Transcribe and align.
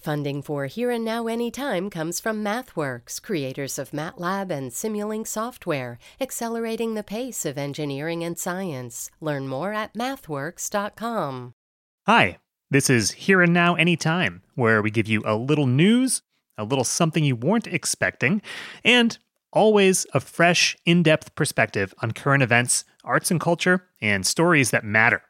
Funding 0.00 0.40
for 0.40 0.64
Here 0.66 0.90
and 0.90 1.04
Now 1.04 1.26
Anytime 1.26 1.90
comes 1.90 2.20
from 2.20 2.42
MathWorks, 2.42 3.20
creators 3.20 3.78
of 3.78 3.90
MATLAB 3.90 4.50
and 4.50 4.70
Simulink 4.70 5.26
software, 5.26 5.98
accelerating 6.18 6.94
the 6.94 7.02
pace 7.02 7.44
of 7.44 7.58
engineering 7.58 8.24
and 8.24 8.38
science. 8.38 9.10
Learn 9.20 9.46
more 9.46 9.74
at 9.74 9.92
mathworks.com. 9.92 11.52
Hi, 12.06 12.38
this 12.70 12.88
is 12.88 13.10
Here 13.10 13.42
and 13.42 13.52
Now 13.52 13.74
Anytime, 13.74 14.42
where 14.54 14.80
we 14.80 14.90
give 14.90 15.06
you 15.06 15.22
a 15.26 15.36
little 15.36 15.66
news, 15.66 16.22
a 16.56 16.64
little 16.64 16.84
something 16.84 17.22
you 17.22 17.36
weren't 17.36 17.66
expecting, 17.66 18.40
and 18.82 19.18
always 19.52 20.06
a 20.14 20.20
fresh, 20.20 20.78
in 20.86 21.02
depth 21.02 21.34
perspective 21.34 21.92
on 22.00 22.12
current 22.12 22.42
events, 22.42 22.84
arts 23.04 23.30
and 23.30 23.38
culture, 23.40 23.86
and 24.00 24.26
stories 24.26 24.70
that 24.70 24.84
matter. 24.84 25.22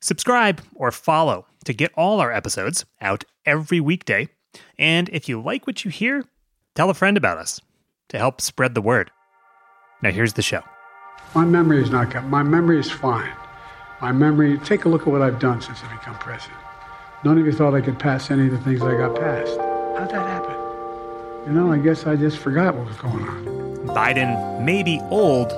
Subscribe 0.00 0.62
or 0.74 0.90
follow 0.90 1.46
to 1.64 1.74
get 1.74 1.92
all 1.94 2.20
our 2.20 2.32
episodes 2.32 2.84
out 3.00 3.24
every 3.44 3.80
weekday. 3.80 4.28
And 4.78 5.08
if 5.10 5.28
you 5.28 5.40
like 5.40 5.66
what 5.66 5.84
you 5.84 5.90
hear, 5.90 6.24
tell 6.74 6.90
a 6.90 6.94
friend 6.94 7.16
about 7.16 7.38
us 7.38 7.60
to 8.08 8.18
help 8.18 8.40
spread 8.40 8.74
the 8.74 8.82
word. 8.82 9.10
Now, 10.02 10.10
here's 10.10 10.32
the 10.32 10.42
show. 10.42 10.62
My 11.34 11.44
memory 11.44 11.82
is 11.82 11.90
not 11.90 12.10
good. 12.10 12.24
My 12.24 12.42
memory 12.42 12.80
is 12.80 12.90
fine. 12.90 13.32
My 14.00 14.10
memory, 14.10 14.58
take 14.58 14.86
a 14.86 14.88
look 14.88 15.02
at 15.02 15.08
what 15.08 15.20
I've 15.20 15.38
done 15.38 15.60
since 15.60 15.82
I 15.84 15.94
become 15.94 16.16
president. 16.18 16.58
None 17.22 17.38
of 17.38 17.44
you 17.44 17.52
thought 17.52 17.74
I 17.74 17.82
could 17.82 17.98
pass 17.98 18.30
any 18.30 18.46
of 18.46 18.52
the 18.52 18.58
things 18.58 18.80
I 18.80 18.92
got 18.92 19.14
passed. 19.14 19.58
How'd 19.58 20.08
that 20.10 20.26
happen? 20.26 20.56
You 21.46 21.52
know, 21.52 21.70
I 21.70 21.78
guess 21.78 22.06
I 22.06 22.16
just 22.16 22.38
forgot 22.38 22.74
what 22.74 22.86
was 22.86 22.96
going 22.96 23.28
on. 23.28 23.44
Biden 23.88 24.64
may 24.64 24.82
be 24.82 24.98
old, 25.10 25.48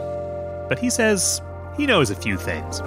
but 0.68 0.78
he 0.80 0.90
says 0.90 1.40
he 1.76 1.86
knows 1.86 2.10
a 2.10 2.16
few 2.16 2.36
things. 2.36 2.80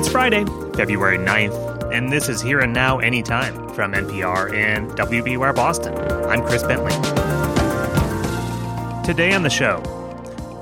It's 0.00 0.08
Friday, 0.08 0.46
February 0.76 1.18
9th, 1.18 1.92
and 1.92 2.10
this 2.10 2.30
is 2.30 2.40
Here 2.40 2.60
and 2.60 2.72
Now 2.72 3.00
Anytime 3.00 3.68
from 3.74 3.92
NPR 3.92 4.50
and 4.54 4.90
WBUR 4.92 5.54
Boston. 5.54 5.94
I'm 6.26 6.42
Chris 6.42 6.62
Bentley. 6.62 6.92
Today 9.04 9.34
on 9.34 9.42
the 9.42 9.50
show, 9.50 9.80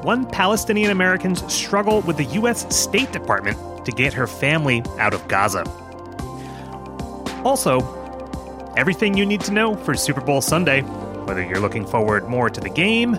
one 0.03 0.27
Palestinian 0.27 0.91
American's 0.91 1.55
struggle 1.55 2.01
with 2.01 2.17
the 2.17 2.25
U.S. 2.25 2.77
State 2.77 3.13
Department 3.13 3.87
to 3.87 3.93
get 3.93 4.13
her 4.13 4.27
family 4.27 4.83
out 4.99 5.15
of 5.15 5.29
Gaza. 5.29 5.63
Also, 7.45 7.79
everything 8.77 9.17
you 9.17 9.25
need 9.25 9.43
to 9.43 9.53
know 9.53 9.77
for 9.77 9.95
Super 9.95 10.21
Bowl 10.21 10.41
Sunday, 10.41 10.81
whether 10.81 11.45
you're 11.45 11.61
looking 11.61 11.87
forward 11.87 12.27
more 12.27 12.51
to 12.51 12.61
the 12.61 12.71
game 12.71 13.17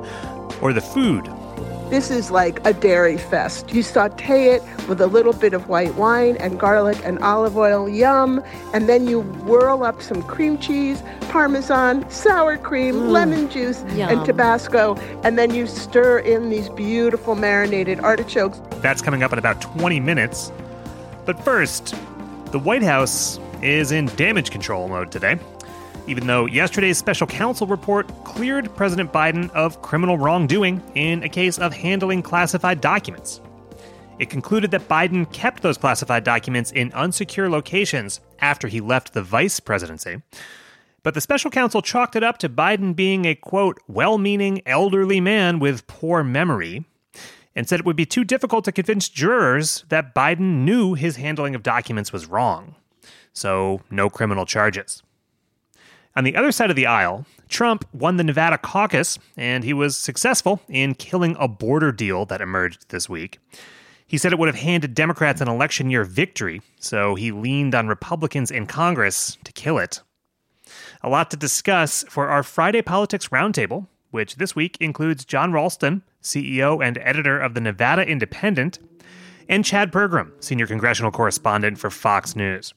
or 0.61 0.73
the 0.73 0.81
food 0.81 1.31
this 1.89 2.11
is 2.11 2.29
like 2.29 2.63
a 2.67 2.73
dairy 2.73 3.17
fest. 3.17 3.73
You 3.73 3.81
saute 3.81 4.49
it 4.49 4.61
with 4.87 5.01
a 5.01 5.07
little 5.07 5.33
bit 5.33 5.53
of 5.53 5.69
white 5.69 5.95
wine 5.95 6.37
and 6.37 6.59
garlic 6.59 6.97
and 7.03 7.17
olive 7.19 7.57
oil, 7.57 7.89
yum. 7.89 8.43
And 8.73 8.87
then 8.87 9.07
you 9.07 9.21
whirl 9.21 9.83
up 9.83 9.99
some 10.01 10.21
cream 10.21 10.59
cheese, 10.59 11.01
parmesan, 11.29 12.07
sour 12.11 12.57
cream, 12.57 12.93
mm. 12.93 13.09
lemon 13.09 13.49
juice, 13.49 13.83
yum. 13.95 14.09
and 14.09 14.25
Tabasco. 14.25 14.95
And 15.23 15.37
then 15.37 15.53
you 15.55 15.65
stir 15.65 16.19
in 16.19 16.49
these 16.49 16.69
beautiful 16.69 17.33
marinated 17.33 17.99
artichokes. 18.01 18.61
That's 18.81 19.01
coming 19.01 19.23
up 19.23 19.33
in 19.33 19.39
about 19.39 19.59
20 19.59 19.99
minutes. 19.99 20.51
But 21.25 21.43
first, 21.43 21.95
the 22.51 22.59
White 22.59 22.83
House 22.83 23.39
is 23.63 23.91
in 23.91 24.05
damage 24.15 24.51
control 24.51 24.87
mode 24.87 25.11
today 25.11 25.39
even 26.09 26.25
though 26.25 26.47
yesterday's 26.47 26.97
special 26.97 27.27
counsel 27.27 27.67
report 27.67 28.07
cleared 28.25 28.75
President 28.75 29.13
Biden 29.13 29.51
of 29.51 29.81
criminal 29.83 30.17
wrongdoing 30.17 30.81
in 30.95 31.21
a 31.21 31.29
case 31.29 31.59
of 31.59 31.71
handling 31.71 32.23
classified 32.23 32.81
documents. 32.81 33.41
It 34.17 34.31
concluded 34.31 34.71
that 34.71 34.89
Biden 34.89 35.31
kept 35.31 35.61
those 35.61 35.77
classified 35.77 36.23
documents 36.23 36.71
in 36.71 36.91
unsecure 36.91 37.49
locations 37.49 38.21
after 38.39 38.67
he 38.67 38.81
left 38.81 39.13
the 39.13 39.21
vice 39.21 39.59
presidency. 39.59 40.21
But 41.03 41.13
the 41.13 41.21
special 41.21 41.51
counsel 41.51 41.83
chalked 41.83 42.15
it 42.15 42.23
up 42.23 42.39
to 42.39 42.49
Biden 42.49 42.95
being 42.95 43.25
a, 43.25 43.35
quote, 43.35 43.77
well 43.87 44.17
meaning 44.17 44.61
elderly 44.65 45.21
man 45.21 45.59
with 45.59 45.85
poor 45.85 46.23
memory, 46.23 46.85
and 47.55 47.69
said 47.69 47.79
it 47.79 47.85
would 47.85 47.95
be 47.95 48.05
too 48.05 48.23
difficult 48.23 48.65
to 48.65 48.71
convince 48.71 49.09
jurors 49.09 49.85
that 49.89 50.15
Biden 50.15 50.63
knew 50.63 50.95
his 50.95 51.17
handling 51.17 51.53
of 51.53 51.61
documents 51.61 52.11
was 52.11 52.25
wrong. 52.25 52.75
So, 53.31 53.81
no 53.91 54.09
criminal 54.09 54.45
charges. 54.45 55.03
On 56.15 56.23
the 56.23 56.35
other 56.35 56.51
side 56.51 56.69
of 56.69 56.75
the 56.75 56.87
aisle, 56.87 57.25
Trump 57.49 57.85
won 57.93 58.17
the 58.17 58.23
Nevada 58.23 58.57
caucus, 58.57 59.19
and 59.37 59.63
he 59.63 59.73
was 59.73 59.95
successful 59.95 60.61
in 60.67 60.95
killing 60.95 61.35
a 61.39 61.47
border 61.47 61.91
deal 61.91 62.25
that 62.25 62.41
emerged 62.41 62.89
this 62.89 63.07
week. 63.07 63.39
He 64.07 64.17
said 64.17 64.33
it 64.33 64.39
would 64.39 64.49
have 64.49 64.55
handed 64.55 64.95
Democrats 64.95 65.39
an 65.39 65.47
election 65.47 65.89
year 65.91 66.03
victory, 66.03 66.61
so 66.79 67.13
he 67.13 67.31
leaned 67.31 67.75
on 67.75 67.87
Republicans 67.87 68.49
in 68.49 68.65
Congress 68.65 69.37
to 69.43 69.51
kill 69.51 69.77
it. 69.77 70.01
A 71.03 71.09
lot 71.09 71.29
to 71.31 71.37
discuss 71.37 72.03
for 72.09 72.27
our 72.27 72.41
Friday 72.41 72.81
Politics 72.81 73.27
Roundtable, 73.27 73.87
which 74.11 74.35
this 74.35 74.55
week 74.55 74.77
includes 74.79 75.25
Jon 75.25 75.51
Ralston, 75.51 76.01
CEO 76.23 76.83
and 76.83 76.97
editor 76.97 77.39
of 77.39 77.53
the 77.53 77.61
Nevada 77.61 78.05
Independent, 78.05 78.79
and 79.47 79.63
Chad 79.63 79.91
Pergram, 79.91 80.31
senior 80.43 80.67
congressional 80.67 81.11
correspondent 81.11 81.77
for 81.77 81.89
Fox 81.89 82.35
News. 82.35 82.73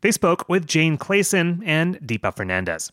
They 0.00 0.10
spoke 0.10 0.48
with 0.48 0.66
Jane 0.66 0.98
Clayson 0.98 1.62
and 1.64 1.98
Deepa 2.00 2.34
Fernandes. 2.36 2.90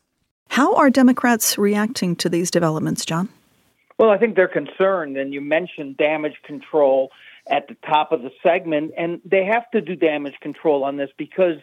How 0.50 0.76
are 0.76 0.90
Democrats 0.90 1.58
reacting 1.58 2.16
to 2.18 2.30
these 2.30 2.52
developments, 2.52 3.06
Jon? 3.06 3.30
Well, 3.98 4.10
I 4.10 4.18
think 4.18 4.36
they're 4.36 4.48
concerned, 4.48 5.16
and 5.18 5.34
you 5.34 5.42
mentioned 5.42 5.98
damage 5.98 6.38
control 6.44 7.12
at 7.50 7.68
the 7.68 7.76
top 7.86 8.12
of 8.12 8.22
the 8.22 8.32
segment, 8.42 8.92
and 8.98 9.22
they 9.24 9.46
have 9.46 9.70
to 9.72 9.82
do 9.82 9.96
damage 9.96 10.36
control 10.42 10.84
on 10.84 10.98
this 10.98 11.10
because 11.18 11.58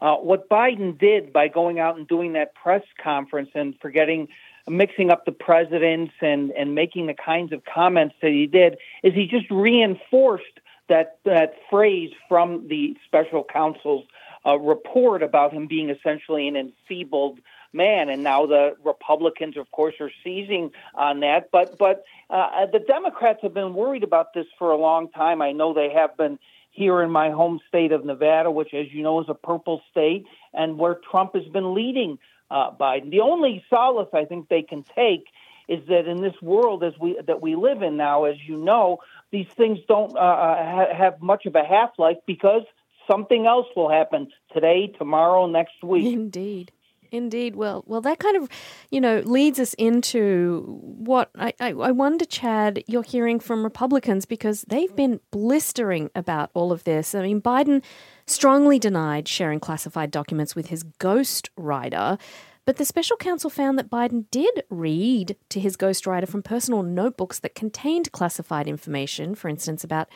uh, 0.00 0.16
what 0.16 0.48
Biden 0.48 0.98
did 0.98 1.32
by 1.32 1.48
going 1.48 1.78
out 1.78 1.96
and 1.96 2.06
doing 2.06 2.32
that 2.34 2.54
press 2.54 2.82
conference 3.02 3.50
and 3.54 3.74
forgetting 3.80 4.28
mixing 4.68 5.10
up 5.10 5.24
the 5.24 5.32
presidents 5.32 6.12
and 6.20 6.50
and 6.52 6.74
making 6.74 7.06
the 7.06 7.14
kinds 7.14 7.52
of 7.52 7.62
comments 7.64 8.14
that 8.22 8.30
he 8.30 8.46
did 8.46 8.76
is 9.02 9.12
he 9.14 9.26
just 9.26 9.50
reinforced 9.50 10.60
that 10.88 11.18
that 11.24 11.54
phrase 11.70 12.10
from 12.28 12.66
the 12.68 12.96
special 13.04 13.44
counsel's 13.44 14.04
uh, 14.46 14.58
report 14.58 15.22
about 15.22 15.52
him 15.52 15.66
being 15.66 15.90
essentially 15.90 16.48
an 16.48 16.56
enfeebled 16.56 17.38
man, 17.72 18.08
and 18.08 18.22
now 18.22 18.46
the 18.46 18.76
Republicans, 18.84 19.56
of 19.56 19.70
course, 19.70 19.94
are 20.00 20.10
seizing 20.22 20.70
on 20.94 21.20
that. 21.20 21.50
But 21.50 21.78
but 21.78 22.04
uh, 22.30 22.66
the 22.72 22.78
Democrats 22.78 23.40
have 23.42 23.54
been 23.54 23.74
worried 23.74 24.04
about 24.04 24.34
this 24.34 24.46
for 24.58 24.70
a 24.70 24.76
long 24.76 25.08
time. 25.10 25.42
I 25.42 25.52
know 25.52 25.74
they 25.74 25.90
have 25.90 26.16
been 26.16 26.38
here 26.70 27.02
in 27.02 27.10
my 27.10 27.30
home 27.30 27.60
state 27.68 27.92
of 27.92 28.04
Nevada, 28.04 28.50
which, 28.50 28.74
as 28.74 28.86
you 28.92 29.02
know, 29.02 29.20
is 29.20 29.28
a 29.28 29.34
purple 29.34 29.80
state, 29.90 30.26
and 30.52 30.78
where 30.78 30.96
Trump 31.10 31.34
has 31.34 31.46
been 31.46 31.74
leading 31.74 32.18
uh, 32.50 32.70
Biden. 32.72 33.10
The 33.10 33.20
only 33.20 33.64
solace 33.70 34.08
I 34.12 34.24
think 34.24 34.48
they 34.48 34.62
can 34.62 34.84
take 34.94 35.26
is 35.66 35.86
that 35.88 36.06
in 36.06 36.20
this 36.20 36.34
world 36.42 36.84
as 36.84 36.92
we 37.00 37.18
that 37.26 37.40
we 37.40 37.56
live 37.56 37.82
in 37.82 37.96
now, 37.96 38.24
as 38.24 38.36
you 38.46 38.56
know, 38.56 38.98
these 39.30 39.46
things 39.56 39.78
don't 39.88 40.14
uh, 40.14 40.20
uh 40.20 40.56
ha- 40.56 40.94
have 40.94 41.22
much 41.22 41.46
of 41.46 41.54
a 41.54 41.64
half 41.64 41.90
life 41.98 42.18
because 42.26 42.64
something 43.10 43.46
else 43.46 43.66
will 43.76 43.90
happen 43.90 44.28
today, 44.52 44.92
tomorrow, 44.98 45.46
next 45.46 45.82
week. 45.82 46.12
Indeed. 46.12 46.72
Indeed. 47.14 47.54
Well, 47.54 47.84
well, 47.86 48.00
that 48.00 48.18
kind 48.18 48.36
of, 48.36 48.48
you 48.90 49.00
know, 49.00 49.20
leads 49.20 49.60
us 49.60 49.72
into 49.74 50.64
what 50.66 51.30
I, 51.36 51.54
I, 51.60 51.68
I, 51.68 51.90
wonder, 51.92 52.24
Chad, 52.24 52.82
you're 52.88 53.04
hearing 53.04 53.38
from 53.38 53.62
Republicans 53.62 54.26
because 54.26 54.62
they've 54.62 54.94
been 54.96 55.20
blistering 55.30 56.10
about 56.16 56.50
all 56.54 56.72
of 56.72 56.82
this. 56.82 57.14
I 57.14 57.22
mean, 57.22 57.40
Biden 57.40 57.84
strongly 58.26 58.80
denied 58.80 59.28
sharing 59.28 59.60
classified 59.60 60.10
documents 60.10 60.56
with 60.56 60.68
his 60.68 60.82
ghost 60.82 61.50
writer, 61.56 62.18
but 62.64 62.76
the 62.76 62.84
special 62.84 63.16
counsel 63.16 63.50
found 63.50 63.78
that 63.78 63.90
Biden 63.90 64.24
did 64.30 64.62
read 64.70 65.36
to 65.50 65.60
his 65.60 65.76
ghostwriter 65.76 66.28
from 66.28 66.42
personal 66.42 66.82
notebooks 66.82 67.38
that 67.40 67.54
contained 67.54 68.12
classified 68.12 68.66
information, 68.66 69.34
for 69.34 69.48
instance, 69.48 69.84
about 69.84 70.08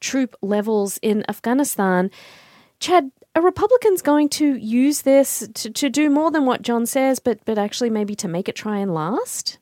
troop 0.00 0.36
levels 0.42 0.98
in 1.02 1.24
Afghanistan. 1.28 2.10
Chad, 2.78 3.10
are 3.34 3.42
Republicans 3.42 4.02
going 4.02 4.28
to 4.30 4.56
use 4.56 5.02
this 5.02 5.48
to, 5.54 5.70
to 5.70 5.88
do 5.88 6.10
more 6.10 6.30
than 6.30 6.44
what 6.44 6.62
Jon 6.62 6.86
says, 6.86 7.18
but, 7.18 7.44
but 7.44 7.58
actually 7.58 7.90
maybe 7.90 8.14
to 8.16 8.28
make 8.28 8.48
it 8.48 8.54
try 8.54 8.78
and 8.78 8.92
last? 8.92 9.58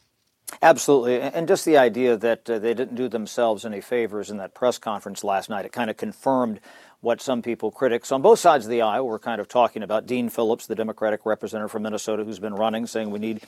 Absolutely. 0.61 1.20
And 1.20 1.49
just 1.49 1.64
the 1.64 1.78
idea 1.78 2.16
that 2.16 2.50
uh, 2.50 2.58
they 2.58 2.75
didn't 2.75 2.96
do 2.96 3.08
themselves 3.08 3.64
any 3.64 3.81
favors 3.81 4.31
in 4.31 4.37
that 4.37 4.52
press 4.52 4.76
conference 4.76 5.25
last 5.25 5.49
night, 5.49 5.64
it 5.64 5.72
kind 5.72 5.88
of 5.88 5.96
confirmed 5.96 6.61
what 7.02 7.20
some 7.20 7.43
people, 7.43 7.70
critics 7.70 8.12
on 8.12 8.22
both 8.22 8.38
sides 8.38 8.64
of 8.64 8.70
the 8.70 8.81
aisle, 8.81 9.06
were 9.06 9.19
kind 9.19 9.40
of 9.40 9.49
talking 9.49 9.82
about. 9.82 10.06
Dean 10.06 10.28
Phillips, 10.28 10.66
the 10.66 10.76
Democratic 10.76 11.26
representative 11.26 11.70
from 11.70 11.82
Minnesota, 11.82 12.25
who's 12.25 12.38
been 12.38 12.54
running, 12.54 12.87
saying 12.87 13.10
we 13.10 13.19
need 13.19 13.43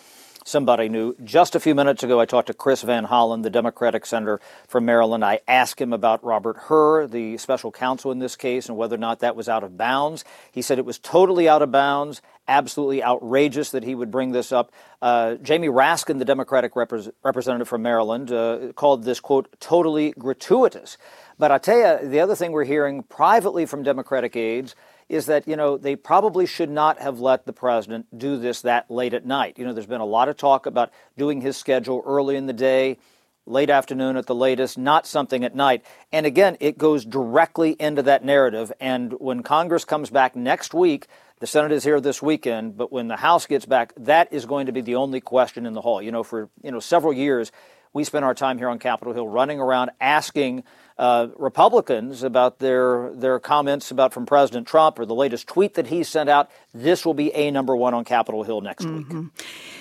somebody 0.44 0.88
new. 0.88 1.14
Just 1.22 1.54
a 1.54 1.60
few 1.60 1.72
minutes 1.72 2.02
ago, 2.02 2.20
I 2.20 2.26
talked 2.26 2.48
to 2.48 2.54
Chris 2.54 2.82
Van 2.82 3.06
Hollen, 3.06 3.42
the 3.42 3.50
Democratic 3.50 4.06
senator 4.06 4.40
from 4.66 4.84
Maryland. 4.84 5.24
I 5.24 5.38
asked 5.46 5.80
him 5.80 5.92
about 5.92 6.22
Robert 6.24 6.56
Hur, 6.68 7.06
the 7.06 7.38
special 7.38 7.70
counsel 7.70 8.10
in 8.10 8.18
this 8.18 8.34
case, 8.34 8.68
and 8.68 8.76
whether 8.76 8.96
or 8.96 8.98
not 8.98 9.20
that 9.20 9.36
was 9.36 9.48
out 9.48 9.62
of 9.62 9.76
bounds. 9.76 10.24
He 10.50 10.60
said 10.60 10.78
it 10.78 10.84
was 10.84 10.98
totally 10.98 11.48
out 11.48 11.62
of 11.62 11.70
bounds, 11.70 12.22
absolutely 12.48 13.02
outrageous 13.02 13.70
that 13.70 13.84
he 13.84 13.94
would 13.94 14.10
bring 14.10 14.32
this 14.32 14.50
up. 14.50 14.72
Uh, 15.00 15.36
Jamie 15.36 15.68
Raskin, 15.68 16.18
the 16.18 16.24
Democratic 16.24 16.74
repre- 16.74 17.12
representative 17.22 17.68
from 17.68 17.82
Maryland, 17.82 18.30
uh, 18.32 18.72
called 18.74 19.04
this, 19.04 19.20
quote, 19.20 19.48
totally 19.60 20.12
gratuitous. 20.18 20.98
But 21.38 21.50
I 21.50 21.58
tell 21.58 21.76
you, 22.02 22.08
the 22.08 22.20
other 22.20 22.36
thing 22.36 22.52
we're 22.52 22.64
hearing 22.64 23.02
privately 23.02 23.66
from 23.66 23.82
Democratic 23.82 24.36
aides 24.36 24.74
is 25.08 25.26
that, 25.26 25.46
you 25.46 25.56
know, 25.56 25.76
they 25.76 25.96
probably 25.96 26.46
should 26.46 26.70
not 26.70 27.00
have 27.00 27.20
let 27.20 27.44
the 27.44 27.52
president 27.52 28.06
do 28.16 28.36
this 28.36 28.62
that 28.62 28.90
late 28.90 29.14
at 29.14 29.26
night. 29.26 29.58
You 29.58 29.64
know, 29.64 29.72
there's 29.72 29.86
been 29.86 30.00
a 30.00 30.06
lot 30.06 30.28
of 30.28 30.36
talk 30.36 30.66
about 30.66 30.90
doing 31.16 31.40
his 31.40 31.56
schedule 31.56 32.02
early 32.06 32.36
in 32.36 32.46
the 32.46 32.52
day, 32.52 32.98
late 33.46 33.68
afternoon 33.68 34.16
at 34.16 34.26
the 34.26 34.34
latest, 34.34 34.78
not 34.78 35.06
something 35.06 35.44
at 35.44 35.54
night. 35.54 35.84
And 36.12 36.24
again, 36.24 36.56
it 36.60 36.78
goes 36.78 37.04
directly 37.04 37.72
into 37.72 38.02
that 38.02 38.24
narrative. 38.24 38.72
And 38.80 39.12
when 39.20 39.42
Congress 39.42 39.84
comes 39.84 40.08
back 40.10 40.34
next 40.34 40.72
week, 40.72 41.08
the 41.40 41.46
Senate 41.46 41.72
is 41.72 41.84
here 41.84 42.00
this 42.00 42.22
weekend, 42.22 42.76
but 42.76 42.90
when 42.90 43.08
the 43.08 43.16
House 43.16 43.46
gets 43.46 43.66
back, 43.66 43.92
that 43.98 44.32
is 44.32 44.46
going 44.46 44.66
to 44.66 44.72
be 44.72 44.80
the 44.80 44.94
only 44.94 45.20
question 45.20 45.66
in 45.66 45.74
the 45.74 45.82
hall. 45.82 46.00
You 46.00 46.12
know, 46.12 46.22
for 46.22 46.48
you 46.62 46.70
know 46.70 46.80
several 46.80 47.12
years, 47.12 47.52
we 47.92 48.04
spent 48.04 48.24
our 48.24 48.34
time 48.34 48.56
here 48.56 48.68
on 48.68 48.78
Capitol 48.78 49.12
Hill 49.12 49.28
running 49.28 49.60
around 49.60 49.90
asking 50.00 50.64
uh, 50.96 51.28
Republicans 51.36 52.22
about 52.22 52.58
their 52.58 53.10
their 53.14 53.38
comments 53.38 53.90
about 53.90 54.12
from 54.12 54.26
President 54.26 54.66
Trump 54.66 54.98
or 54.98 55.06
the 55.06 55.14
latest 55.14 55.48
tweet 55.48 55.74
that 55.74 55.88
he 55.88 56.04
sent 56.04 56.30
out. 56.30 56.50
This 56.72 57.04
will 57.04 57.14
be 57.14 57.34
a 57.34 57.50
number 57.50 57.74
one 57.74 57.94
on 57.94 58.04
Capitol 58.04 58.44
Hill 58.44 58.60
next 58.60 58.84
mm-hmm. 58.84 59.20
week. 59.20 59.32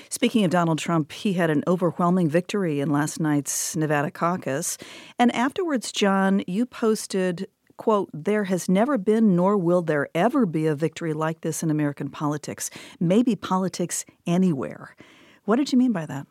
Speaking 0.10 0.44
of 0.45 0.51
Donald 0.51 0.80
Trump, 0.80 1.12
he 1.12 1.33
had 1.33 1.50
an 1.50 1.63
overwhelming 1.68 2.30
victory 2.30 2.80
in 2.80 2.92
last 2.92 3.19
night's 3.19 3.75
Nevada 3.75 4.12
caucus. 4.12 4.77
And 5.18 5.33
afterwards, 5.36 5.92
Jon, 5.92 6.44
you 6.48 6.65
posted 6.65 7.48
quote, 7.77 8.10
there 8.13 8.44
has 8.45 8.69
never 8.69 8.98
been 8.98 9.36
nor 9.36 9.57
will 9.57 9.81
there 9.81 10.07
ever 10.13 10.45
be 10.45 10.68
a 10.68 10.75
victory 10.75 11.13
like 11.13 11.42
this 11.42 11.63
in 11.63 11.71
American 11.71 12.10
politics, 12.10 12.69
maybe 13.00 13.36
politics 13.36 14.06
anywhere. 14.27 14.95
What 15.45 15.57
did 15.57 15.71
you 15.71 15.77
mean 15.77 15.92
by 15.92 16.06
that? 16.06 16.27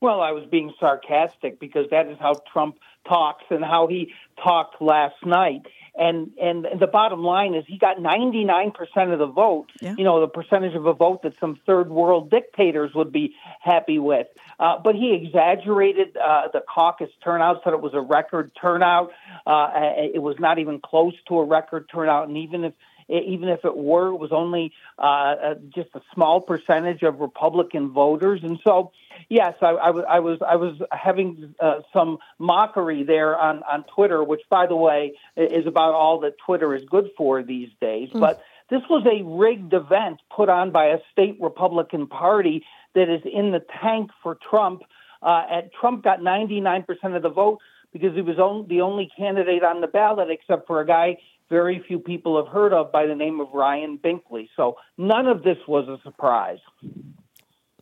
Well, 0.00 0.20
I 0.20 0.32
was 0.32 0.44
being 0.50 0.72
sarcastic 0.80 1.60
because 1.60 1.86
that 1.90 2.06
is 2.06 2.16
how 2.18 2.34
Trump 2.50 2.78
talks 3.06 3.44
and 3.50 3.64
how 3.64 3.86
he 3.86 4.12
talked 4.42 4.80
last 4.80 5.16
night. 5.24 5.62
And 5.96 6.30
and 6.40 6.66
the 6.78 6.86
bottom 6.86 7.22
line 7.22 7.54
is 7.54 7.64
he 7.66 7.76
got 7.76 7.98
99% 7.98 8.72
of 9.12 9.18
the 9.18 9.26
vote. 9.26 9.66
Yeah. 9.80 9.94
You 9.98 10.04
know, 10.04 10.20
the 10.20 10.28
percentage 10.28 10.74
of 10.74 10.86
a 10.86 10.94
vote 10.94 11.22
that 11.24 11.34
some 11.40 11.58
third 11.66 11.90
world 11.90 12.30
dictators 12.30 12.92
would 12.94 13.12
be 13.12 13.34
happy 13.60 13.98
with. 13.98 14.28
Uh, 14.58 14.78
but 14.82 14.94
he 14.94 15.14
exaggerated 15.14 16.16
uh, 16.16 16.48
the 16.52 16.60
caucus 16.60 17.10
turnout, 17.24 17.62
said 17.64 17.72
it 17.72 17.80
was 17.80 17.94
a 17.94 18.00
record 18.00 18.52
turnout. 18.60 19.10
Uh, 19.46 19.70
it 20.14 20.22
was 20.22 20.36
not 20.38 20.58
even 20.58 20.80
close 20.80 21.14
to 21.28 21.38
a 21.38 21.44
record 21.44 21.88
turnout. 21.92 22.28
And 22.28 22.36
even 22.36 22.64
if 22.64 22.72
even 23.10 23.48
if 23.48 23.64
it 23.64 23.76
were, 23.76 24.08
it 24.08 24.16
was 24.16 24.32
only 24.32 24.72
uh, 24.98 25.02
uh, 25.02 25.54
just 25.74 25.88
a 25.94 26.00
small 26.14 26.40
percentage 26.40 27.02
of 27.02 27.20
Republican 27.20 27.90
voters. 27.90 28.40
And 28.42 28.58
so, 28.62 28.92
yes, 29.28 29.54
I, 29.60 29.70
I, 29.70 29.90
was, 29.90 30.04
I 30.08 30.20
was 30.20 30.38
I 30.46 30.56
was 30.56 30.80
having 30.92 31.54
uh, 31.60 31.80
some 31.92 32.18
mockery 32.38 33.02
there 33.02 33.38
on 33.38 33.62
on 33.64 33.84
Twitter, 33.94 34.22
which, 34.22 34.42
by 34.48 34.66
the 34.66 34.76
way, 34.76 35.14
is 35.36 35.66
about 35.66 35.94
all 35.94 36.20
that 36.20 36.38
Twitter 36.44 36.74
is 36.74 36.82
good 36.88 37.10
for 37.16 37.42
these 37.42 37.70
days. 37.80 38.10
Mm. 38.10 38.20
But 38.20 38.42
this 38.70 38.82
was 38.88 39.04
a 39.04 39.24
rigged 39.24 39.74
event 39.74 40.20
put 40.34 40.48
on 40.48 40.70
by 40.70 40.86
a 40.86 40.98
state 41.12 41.36
Republican 41.40 42.06
Party 42.06 42.64
that 42.94 43.12
is 43.12 43.22
in 43.24 43.50
the 43.50 43.64
tank 43.82 44.10
for 44.22 44.38
Trump. 44.48 44.82
Uh, 45.22 45.42
and 45.50 45.70
Trump 45.78 46.02
got 46.02 46.20
99% 46.20 46.84
of 47.14 47.22
the 47.22 47.28
vote 47.28 47.58
because 47.92 48.14
he 48.14 48.22
was 48.22 48.38
on, 48.38 48.66
the 48.68 48.80
only 48.80 49.10
candidate 49.16 49.64
on 49.64 49.80
the 49.80 49.86
ballot, 49.86 50.28
except 50.30 50.66
for 50.66 50.80
a 50.80 50.86
guy 50.86 51.18
very 51.50 51.84
few 51.86 51.98
people 51.98 52.42
have 52.42 52.50
heard 52.50 52.72
of 52.72 52.90
by 52.92 53.06
the 53.06 53.14
name 53.14 53.40
of 53.40 53.48
Ryan 53.52 53.98
Binkley. 54.02 54.48
So 54.56 54.76
none 54.96 55.26
of 55.26 55.42
this 55.42 55.58
was 55.68 55.88
a 55.88 56.00
surprise. 56.02 56.60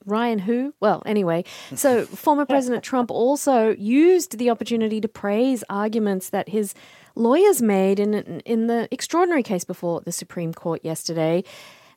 Ryan 0.09 0.39
who? 0.39 0.75
Well, 0.81 1.03
anyway, 1.05 1.45
so 1.75 2.05
former 2.07 2.47
President 2.47 2.83
Trump 2.83 3.11
also 3.11 3.71
used 3.77 4.39
the 4.39 4.51
opportunity 4.51 5.01
to 5.01 5.09
praise 5.09 5.63
arguments 5.69 6.31
that 6.31 6.49
his 6.49 6.75
lawyers 7.15 7.61
made 7.61 8.01
in 8.01 8.15
in 8.41 8.67
the 8.67 8.89
extraordinary 8.91 9.43
case 9.43 9.65
before 9.65 10.01
the 10.01 10.13
Supreme 10.13 10.53
Court 10.53 10.81
yesterday. 10.83 11.45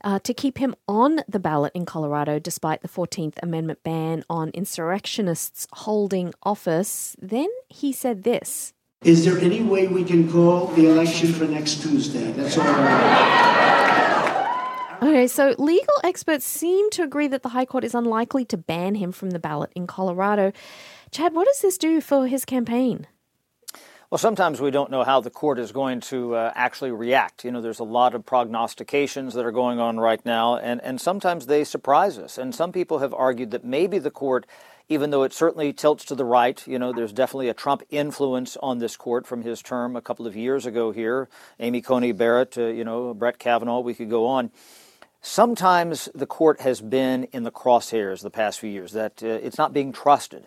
Uh, 0.03 0.17
to 0.17 0.33
keep 0.33 0.57
him 0.57 0.73
on 0.87 1.19
the 1.27 1.39
ballot 1.39 1.71
in 1.75 1.85
Colorado 1.85 2.39
despite 2.39 2.81
the 2.81 2.87
14th 2.87 3.35
Amendment 3.43 3.83
ban 3.83 4.23
on 4.27 4.49
insurrectionists 4.49 5.67
holding 5.73 6.33
office. 6.41 7.15
Then 7.21 7.49
he 7.69 7.91
said 7.91 8.23
this 8.23 8.73
is 9.03 9.25
there 9.25 9.39
any 9.39 9.63
way 9.63 9.87
we 9.87 10.03
can 10.03 10.31
call 10.31 10.67
the 10.67 10.87
election 10.87 11.33
for 11.33 11.45
next 11.45 11.81
Tuesday? 11.81 12.31
That's 12.33 12.55
all 12.57 12.67
Okay, 15.01 15.25
so 15.25 15.55
legal 15.57 15.95
experts 16.03 16.45
seem 16.45 16.91
to 16.91 17.01
agree 17.01 17.27
that 17.27 17.41
the 17.41 17.49
High 17.49 17.65
Court 17.65 17.83
is 17.83 17.95
unlikely 17.95 18.45
to 18.45 18.57
ban 18.57 18.93
him 18.93 19.11
from 19.11 19.31
the 19.31 19.39
ballot 19.39 19.71
in 19.75 19.87
Colorado. 19.87 20.51
Chad, 21.09 21.33
what 21.33 21.47
does 21.47 21.61
this 21.61 21.79
do 21.79 21.99
for 21.99 22.27
his 22.27 22.45
campaign? 22.45 23.07
Well, 24.11 24.19
sometimes 24.19 24.61
we 24.61 24.69
don't 24.69 24.91
know 24.91 25.03
how 25.03 25.19
the 25.19 25.31
court 25.31 25.57
is 25.57 25.71
going 25.71 26.01
to 26.01 26.35
uh, 26.35 26.51
actually 26.53 26.91
react. 26.91 27.43
You 27.43 27.51
know, 27.51 27.61
there's 27.61 27.79
a 27.79 27.83
lot 27.83 28.13
of 28.13 28.23
prognostications 28.25 29.33
that 29.33 29.45
are 29.45 29.51
going 29.51 29.79
on 29.79 29.99
right 29.99 30.23
now, 30.23 30.57
and, 30.57 30.79
and 30.83 31.01
sometimes 31.01 31.47
they 31.47 31.63
surprise 31.63 32.19
us. 32.19 32.37
And 32.37 32.53
some 32.53 32.71
people 32.71 32.99
have 32.99 33.13
argued 33.15 33.49
that 33.51 33.63
maybe 33.63 33.97
the 33.97 34.11
court 34.11 34.45
even 34.91 35.09
though 35.09 35.23
it 35.23 35.31
certainly 35.31 35.71
tilts 35.71 36.03
to 36.03 36.15
the 36.15 36.25
right. 36.25 36.67
You 36.67 36.77
know, 36.77 36.91
there's 36.91 37.13
definitely 37.13 37.47
a 37.47 37.53
Trump 37.53 37.81
influence 37.89 38.57
on 38.57 38.79
this 38.79 38.97
court 38.97 39.25
from 39.25 39.41
his 39.41 39.61
term 39.61 39.95
a 39.95 40.01
couple 40.01 40.27
of 40.27 40.35
years 40.35 40.65
ago 40.65 40.91
here. 40.91 41.29
Amy 41.61 41.81
Coney 41.81 42.11
Barrett, 42.11 42.57
uh, 42.57 42.65
you 42.65 42.83
know, 42.83 43.13
Brett 43.13 43.39
Kavanaugh, 43.39 43.79
we 43.79 43.93
could 43.93 44.09
go 44.09 44.27
on. 44.27 44.51
Sometimes 45.21 46.09
the 46.13 46.25
court 46.25 46.59
has 46.59 46.81
been 46.81 47.23
in 47.31 47.43
the 47.43 47.51
crosshairs 47.51 48.21
the 48.21 48.29
past 48.29 48.59
few 48.59 48.69
years, 48.69 48.91
that 48.91 49.23
uh, 49.23 49.27
it's 49.27 49.57
not 49.57 49.71
being 49.71 49.93
trusted. 49.93 50.45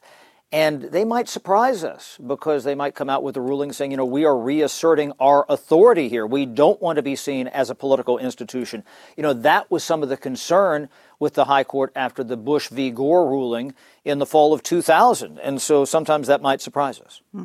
And 0.53 0.83
they 0.83 1.07
might 1.07 1.29
surprise 1.29 1.83
us 1.83 2.19
because 2.25 2.65
they 2.65 2.75
might 2.75 2.95
come 2.95 3.09
out 3.09 3.23
with 3.23 3.37
a 3.39 3.41
ruling 3.41 3.73
saying, 3.73 3.93
you 3.93 3.97
know, 3.97 4.05
we 4.05 4.27
are 4.27 4.39
reasserting 4.39 5.13
our 5.19 5.47
authority 5.49 6.11
here. 6.11 6.27
We 6.27 6.45
don't 6.45 6.81
want 6.83 6.97
to 6.97 7.03
be 7.03 7.17
seen 7.17 7.49
as 7.49 7.71
a 7.71 7.75
political 7.75 8.19
institution. 8.19 8.85
You 9.17 9.23
know, 9.23 9.33
that 9.33 9.71
was 9.71 9.83
some 9.83 10.03
of 10.03 10.11
the 10.11 10.19
concern 10.19 10.91
with 11.19 11.35
the 11.35 11.47
High 11.47 11.65
Court 11.65 11.93
after 11.95 12.25
the 12.25 12.37
Bush 12.37 12.69
v. 12.69 12.91
Gore 12.91 13.29
ruling 13.29 13.75
in 14.05 14.19
the 14.19 14.27
fall 14.27 14.53
of 14.53 14.63
2000. 14.63 15.39
And 15.39 15.61
so 15.61 15.85
sometimes 15.85 16.27
that 16.27 16.43
might 16.43 16.61
surprise 16.61 17.01
us. 17.01 17.21
Hmm. 17.33 17.45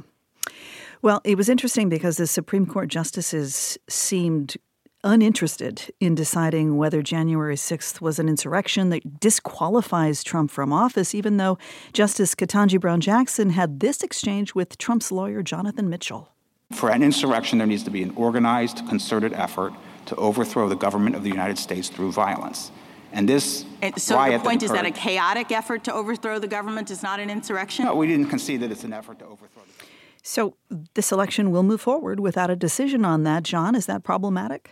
Well, 1.01 1.21
it 1.23 1.37
was 1.37 1.47
interesting 1.47 1.87
because 1.87 2.17
the 2.17 2.27
Supreme 2.27 2.65
Court 2.65 2.89
justices 2.89 3.77
seemed 3.87 4.57
uninterested 5.03 5.93
in 5.99 6.13
deciding 6.13 6.75
whether 6.77 7.01
January 7.01 7.55
6th 7.55 8.01
was 8.01 8.19
an 8.19 8.27
insurrection 8.27 8.89
that 8.89 9.19
disqualifies 9.19 10.23
Trump 10.23 10.51
from 10.51 10.73
office, 10.73 11.15
even 11.15 11.37
though 11.37 11.57
Justice 11.93 12.35
Ketanji 12.35 12.79
Brown 12.79 12.99
Jackson 12.99 13.51
had 13.51 13.79
this 13.79 14.03
exchange 14.03 14.53
with 14.55 14.77
Trump's 14.77 15.11
lawyer, 15.11 15.41
Jonathan 15.41 15.89
Mitchell. 15.89 16.33
For 16.73 16.91
an 16.91 17.01
insurrection, 17.01 17.57
there 17.57 17.67
needs 17.67 17.83
to 17.83 17.89
be 17.89 18.03
an 18.03 18.11
organized, 18.15 18.87
concerted 18.89 19.33
effort 19.33 19.73
to 20.07 20.15
overthrow 20.15 20.67
the 20.67 20.75
government 20.75 21.15
of 21.15 21.23
the 21.23 21.29
United 21.29 21.57
States 21.57 21.89
through 21.89 22.11
violence. 22.11 22.71
And 23.11 23.27
this 23.27 23.65
and 23.81 23.99
so 23.99 24.15
riot 24.15 24.31
your 24.31 24.39
point 24.41 24.59
that 24.61 24.65
is 24.65 24.71
that 24.71 24.85
a 24.85 24.91
chaotic 24.91 25.51
effort 25.51 25.83
to 25.85 25.93
overthrow 25.93 26.39
the 26.39 26.47
government 26.47 26.91
is 26.91 27.01
not 27.01 27.19
an 27.19 27.29
insurrection? 27.29 27.85
No, 27.85 27.95
we 27.95 28.07
didn't 28.07 28.27
concede 28.27 28.61
that 28.61 28.71
it's 28.71 28.83
an 28.83 28.93
effort 28.93 29.19
to 29.19 29.25
overthrow 29.25 29.63
the 29.63 29.71
government. 29.71 29.89
So 30.21 30.55
this 30.93 31.11
election 31.11 31.51
will 31.51 31.63
move 31.63 31.81
forward 31.81 32.19
without 32.19 32.49
a 32.49 32.55
decision 32.55 33.05
on 33.05 33.23
that. 33.23 33.43
Jon, 33.43 33.73
is 33.73 33.85
that 33.87 34.03
problematic? 34.03 34.71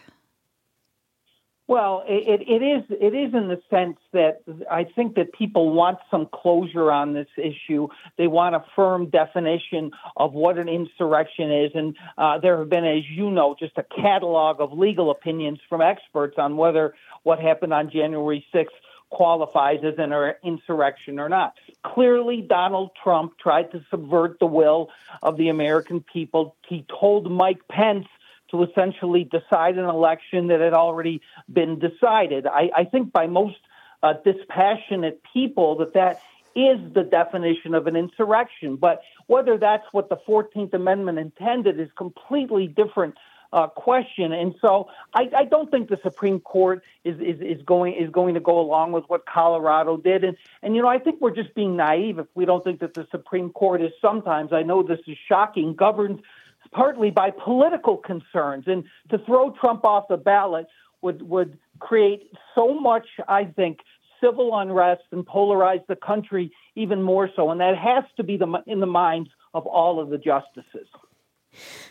Well, 1.68 2.06
it, 2.08 2.44
it 2.48 2.64
is. 2.64 2.84
It 2.90 3.14
is 3.14 3.34
in 3.34 3.50
the 3.50 3.62
sense 3.70 3.98
that 4.14 4.42
I 4.72 4.86
think 4.86 5.16
that 5.16 5.34
people 5.34 5.74
want 5.74 6.00
some 6.10 6.30
closure 6.34 6.90
on 6.90 7.14
this 7.14 7.28
issue. 7.38 7.90
They 8.18 8.28
want 8.28 8.56
a 8.56 8.64
firm 8.74 9.10
definition 9.10 9.92
of 10.16 10.32
what 10.32 10.58
an 10.58 10.70
insurrection 10.70 11.52
is, 11.52 11.72
and 11.76 11.98
uh, 12.18 12.40
there 12.40 12.58
have 12.60 12.70
been, 12.70 12.86
as 12.86 13.04
you 13.10 13.30
know, 13.30 13.54
just 13.60 13.78
a 13.78 13.84
catalog 13.84 14.62
of 14.62 14.72
legal 14.72 15.12
opinions 15.12 15.60
from 15.68 15.82
experts 15.82 16.36
on 16.38 16.56
whether 16.56 16.96
what 17.24 17.40
happened 17.40 17.74
on 17.74 17.90
January 17.92 18.46
6th 18.54 18.68
qualifies 19.10 19.80
as 19.84 19.96
an 19.98 20.14
insurrection 20.44 21.20
or 21.20 21.28
not. 21.28 21.54
Clearly, 21.84 22.42
Donald 22.42 22.92
Trump 23.02 23.38
tried 23.38 23.72
to 23.72 23.84
subvert 23.90 24.40
the 24.40 24.46
will 24.46 24.90
of 25.22 25.36
the 25.38 25.50
American 25.50 26.02
people. 26.02 26.56
He 26.68 26.86
told 26.90 27.30
Mike 27.30 27.68
Pence 27.70 28.08
to 28.52 28.64
essentially 28.64 29.24
decide 29.24 29.78
an 29.78 29.86
election 29.86 30.48
that 30.48 30.60
had 30.60 30.74
already 30.74 31.22
been 31.52 31.80
decided. 31.80 32.48
I, 32.48 32.70
I 32.76 32.84
think 32.86 33.12
by 33.12 33.28
most 33.28 33.58
uh, 34.04 34.14
dispassionate 34.24 35.22
people 35.34 35.78
that 35.78 35.94
that 35.94 36.22
is 36.56 36.80
the 36.94 37.04
definition 37.04 37.76
of 37.76 37.86
an 37.86 37.96
insurrection. 37.96 38.78
But 38.78 39.02
whether 39.28 39.58
that's 39.58 39.86
what 39.92 40.10
the 40.10 40.18
14th 40.28 40.74
Amendment 40.74 41.20
intended 41.20 41.80
is 41.80 41.90
completely 41.96 42.68
different 42.68 43.16
uh, 43.54 43.68
question. 43.68 44.34
And 44.34 44.56
so 44.60 44.90
I, 45.14 45.30
I, 45.36 45.46
don't 45.46 45.72
think 45.72 45.90
the 45.90 46.00
Supreme 46.04 46.40
Court 46.42 46.84
is, 47.06 47.18
is, 47.20 47.40
is, 47.40 47.62
going 47.66 47.94
is 47.94 48.10
going 48.10 48.34
to 48.34 48.42
go 48.42 48.60
along 48.60 48.92
with 48.92 49.06
what 49.08 49.26
Colorado 49.26 49.96
did. 49.96 50.26
And 50.26 50.36
and 50.62 50.76
you 50.76 50.82
know 50.82 50.90
I 50.90 51.00
think 51.00 51.22
we're 51.22 51.34
just 51.34 51.56
being 51.56 51.78
naive 51.78 52.20
if 52.20 52.28
we 52.36 52.46
don't 52.46 52.64
think 52.64 52.82
that 52.82 52.94
the 52.94 53.08
Supreme 53.10 53.52
Court 53.52 53.82
is 53.82 53.92
sometimes 54.02 54.52
I 54.52 54.64
know 54.64 54.84
this 54.84 55.00
is 55.08 55.18
shocking 55.30 55.76
governed 55.76 56.24
partly 56.72 57.12
by 57.12 57.32
political 57.32 57.98
concerns. 57.98 58.66
And 58.68 58.84
to 59.10 59.18
throw 59.26 59.52
Trump 59.52 59.86
off 59.86 60.06
the 60.10 60.18
ballot 60.18 60.68
would 61.02 61.22
would 61.22 61.58
create 61.80 62.32
so 62.56 62.80
much, 62.80 63.08
I 63.28 63.46
think, 63.46 63.80
civil 64.22 64.58
unrest 64.58 65.04
and 65.12 65.26
polarize 65.26 65.86
the 65.88 65.96
country 65.96 66.52
even 66.76 67.02
more 67.02 67.30
so. 67.36 67.52
And 67.52 67.62
that 67.62 67.78
has 67.78 68.04
to 68.18 68.24
be 68.24 68.38
the, 68.38 68.64
in 68.66 68.80
the 68.80 68.88
minds 68.88 69.30
of 69.54 69.66
all 69.66 70.00
of 70.00 70.10
the 70.10 70.18
justices. 70.18 70.88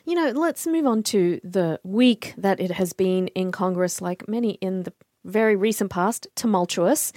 You 0.05 0.15
know, 0.15 0.31
let's 0.31 0.67
move 0.67 0.87
on 0.87 1.03
to 1.05 1.41
the 1.43 1.81
week 1.83 2.35
that 2.37 2.61
it 2.61 2.73
has 2.73 2.93
been 2.93 3.29
in 3.29 3.53
Congress, 3.53 4.01
like 4.01 4.29
many 4.29 4.53
in 4.55 4.85
the 4.85 4.93
very 5.25 5.57
recent 5.57 5.91
past, 5.91 6.29
tumultuous. 6.37 7.13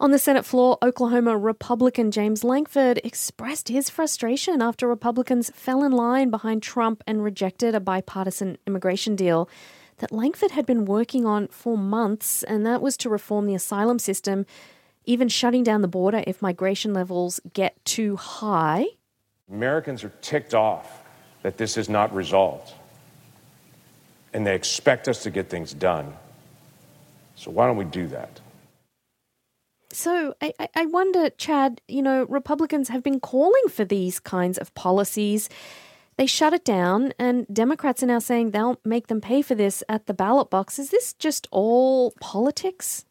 On 0.00 0.12
the 0.12 0.18
Senate 0.18 0.46
floor, 0.46 0.78
Oklahoma 0.80 1.36
Republican 1.36 2.10
James 2.10 2.42
Lankford 2.42 3.02
expressed 3.04 3.68
his 3.68 3.90
frustration 3.90 4.62
after 4.62 4.88
Republicans 4.88 5.50
fell 5.54 5.84
in 5.84 5.92
line 5.92 6.30
behind 6.30 6.62
Trump 6.62 7.04
and 7.06 7.22
rejected 7.22 7.74
a 7.74 7.80
bipartisan 7.80 8.56
immigration 8.66 9.14
deal 9.14 9.46
that 9.98 10.10
Lankford 10.10 10.52
had 10.52 10.64
been 10.64 10.86
working 10.86 11.26
on 11.26 11.48
for 11.48 11.76
months, 11.76 12.42
and 12.42 12.64
that 12.64 12.80
was 12.80 12.96
to 12.96 13.10
reform 13.10 13.44
the 13.44 13.54
asylum 13.54 13.98
system, 13.98 14.46
even 15.04 15.28
shutting 15.28 15.62
down 15.62 15.82
the 15.82 15.86
border 15.86 16.24
if 16.26 16.40
migration 16.40 16.94
levels 16.94 17.38
get 17.52 17.76
too 17.84 18.16
high. 18.16 18.86
Americans 19.52 20.02
are 20.02 20.12
ticked 20.22 20.54
off 20.54 21.02
that 21.42 21.58
this 21.58 21.76
is 21.76 21.90
not 21.90 22.14
resolved, 22.14 22.72
and 24.32 24.46
they 24.46 24.54
expect 24.54 25.08
us 25.08 25.22
to 25.24 25.30
get 25.30 25.50
things 25.50 25.74
done. 25.74 26.14
So, 27.36 27.50
why 27.50 27.66
don't 27.66 27.76
we 27.76 27.84
do 27.84 28.06
that? 28.08 28.40
So 29.92 30.34
I, 30.40 30.52
I 30.74 30.86
wonder, 30.86 31.30
Chad, 31.30 31.80
you 31.88 32.02
know, 32.02 32.24
Republicans 32.24 32.88
have 32.88 33.02
been 33.02 33.20
calling 33.20 33.68
for 33.68 33.84
these 33.84 34.20
kinds 34.20 34.56
of 34.58 34.72
policies. 34.74 35.48
They 36.16 36.26
shut 36.26 36.52
it 36.52 36.64
down, 36.64 37.12
and 37.18 37.46
Democrats 37.52 38.02
are 38.02 38.06
now 38.06 38.18
saying 38.18 38.50
they'll 38.50 38.78
make 38.84 39.08
them 39.08 39.20
pay 39.20 39.42
for 39.42 39.54
this 39.54 39.82
at 39.88 40.06
the 40.06 40.14
ballot 40.14 40.50
box. 40.50 40.78
Is 40.78 40.90
this 40.90 41.12
just 41.14 41.48
all 41.50 42.12
politics? 42.20 43.04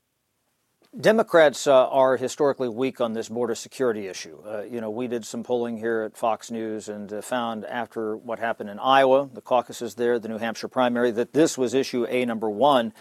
Democrats 0.99 1.67
uh, 1.67 1.87
are 1.89 2.17
historically 2.17 2.67
weak 2.67 2.99
on 2.99 3.13
this 3.13 3.29
border 3.29 3.53
security 3.53 4.07
issue. 4.07 4.39
Uh, 4.47 4.63
you 4.63 4.81
know, 4.81 4.89
we 4.89 5.07
did 5.07 5.23
some 5.23 5.43
polling 5.43 5.77
here 5.77 6.01
at 6.01 6.17
Fox 6.17 6.49
News 6.49 6.89
and 6.89 7.13
uh, 7.13 7.21
found 7.21 7.63
after 7.65 8.17
what 8.17 8.39
happened 8.39 8.71
in 8.71 8.79
Iowa, 8.79 9.29
the 9.31 9.41
caucuses 9.41 9.95
there, 9.95 10.17
the 10.17 10.29
New 10.29 10.39
Hampshire 10.39 10.67
primary, 10.67 11.11
that 11.11 11.33
this 11.33 11.59
was 11.59 11.75
issue 11.75 12.07
A 12.09 12.25
number 12.25 12.49
one 12.49 12.91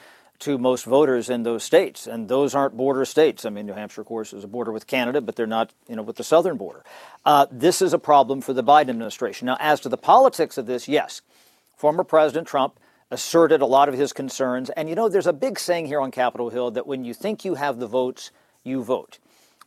to 0.40 0.57
most 0.57 0.85
voters 0.85 1.28
in 1.28 1.42
those 1.42 1.64
states, 1.64 2.07
and 2.07 2.28
those 2.28 2.54
aren't 2.54 2.76
border 2.76 3.04
states. 3.04 3.45
I 3.45 3.50
mean, 3.50 3.66
New 3.66 3.73
Hampshire, 3.73 4.02
of 4.02 4.07
course, 4.07 4.33
is 4.33 4.45
a 4.45 4.49
border 4.49 4.71
with 4.71 4.87
Canada, 4.87 5.21
but 5.21 5.37
they're 5.37 5.47
not, 5.47 5.73
you 5.88 5.97
know, 5.97 6.02
with 6.02 6.16
the 6.16 6.25
southern 6.25 6.57
border. 6.57 6.85
Uh, 7.25 7.47
this 7.50 7.83
is 7.83 7.92
a 7.92 7.99
problem 7.99 8.40
for 8.40 8.52
the 8.52 8.62
Biden 8.62 8.90
administration. 8.90 9.47
Now, 9.47 9.57
as 9.59 9.80
to 9.80 9.88
the 9.88 9.97
politics 9.97 10.57
of 10.57 10.66
this, 10.66 10.87
yes, 10.87 11.23
former 11.76 12.04
President 12.04 12.47
Trump 12.47 12.78
asserted 13.11 13.61
a 13.61 13.66
lot 13.66 13.88
of 13.88 13.95
his 13.95 14.12
concerns, 14.12 14.71
and 14.71 14.88
you 14.88 14.95
know, 14.95 15.09
there's 15.09 15.26
a 15.26 15.33
big 15.33 15.59
saying 15.59 15.87
here 15.87 16.00
on 16.00 16.11
Capitol 16.11 16.50
Hill 16.50 16.71
that 16.73 16.87
when 16.87 17.04
you 17.04 17.14
think 17.14 17.45
you 17.45 17.54
have 17.54 17.78
the 17.78 17.87
votes, 17.87 18.30
you 18.62 18.83
vote. 18.83 19.18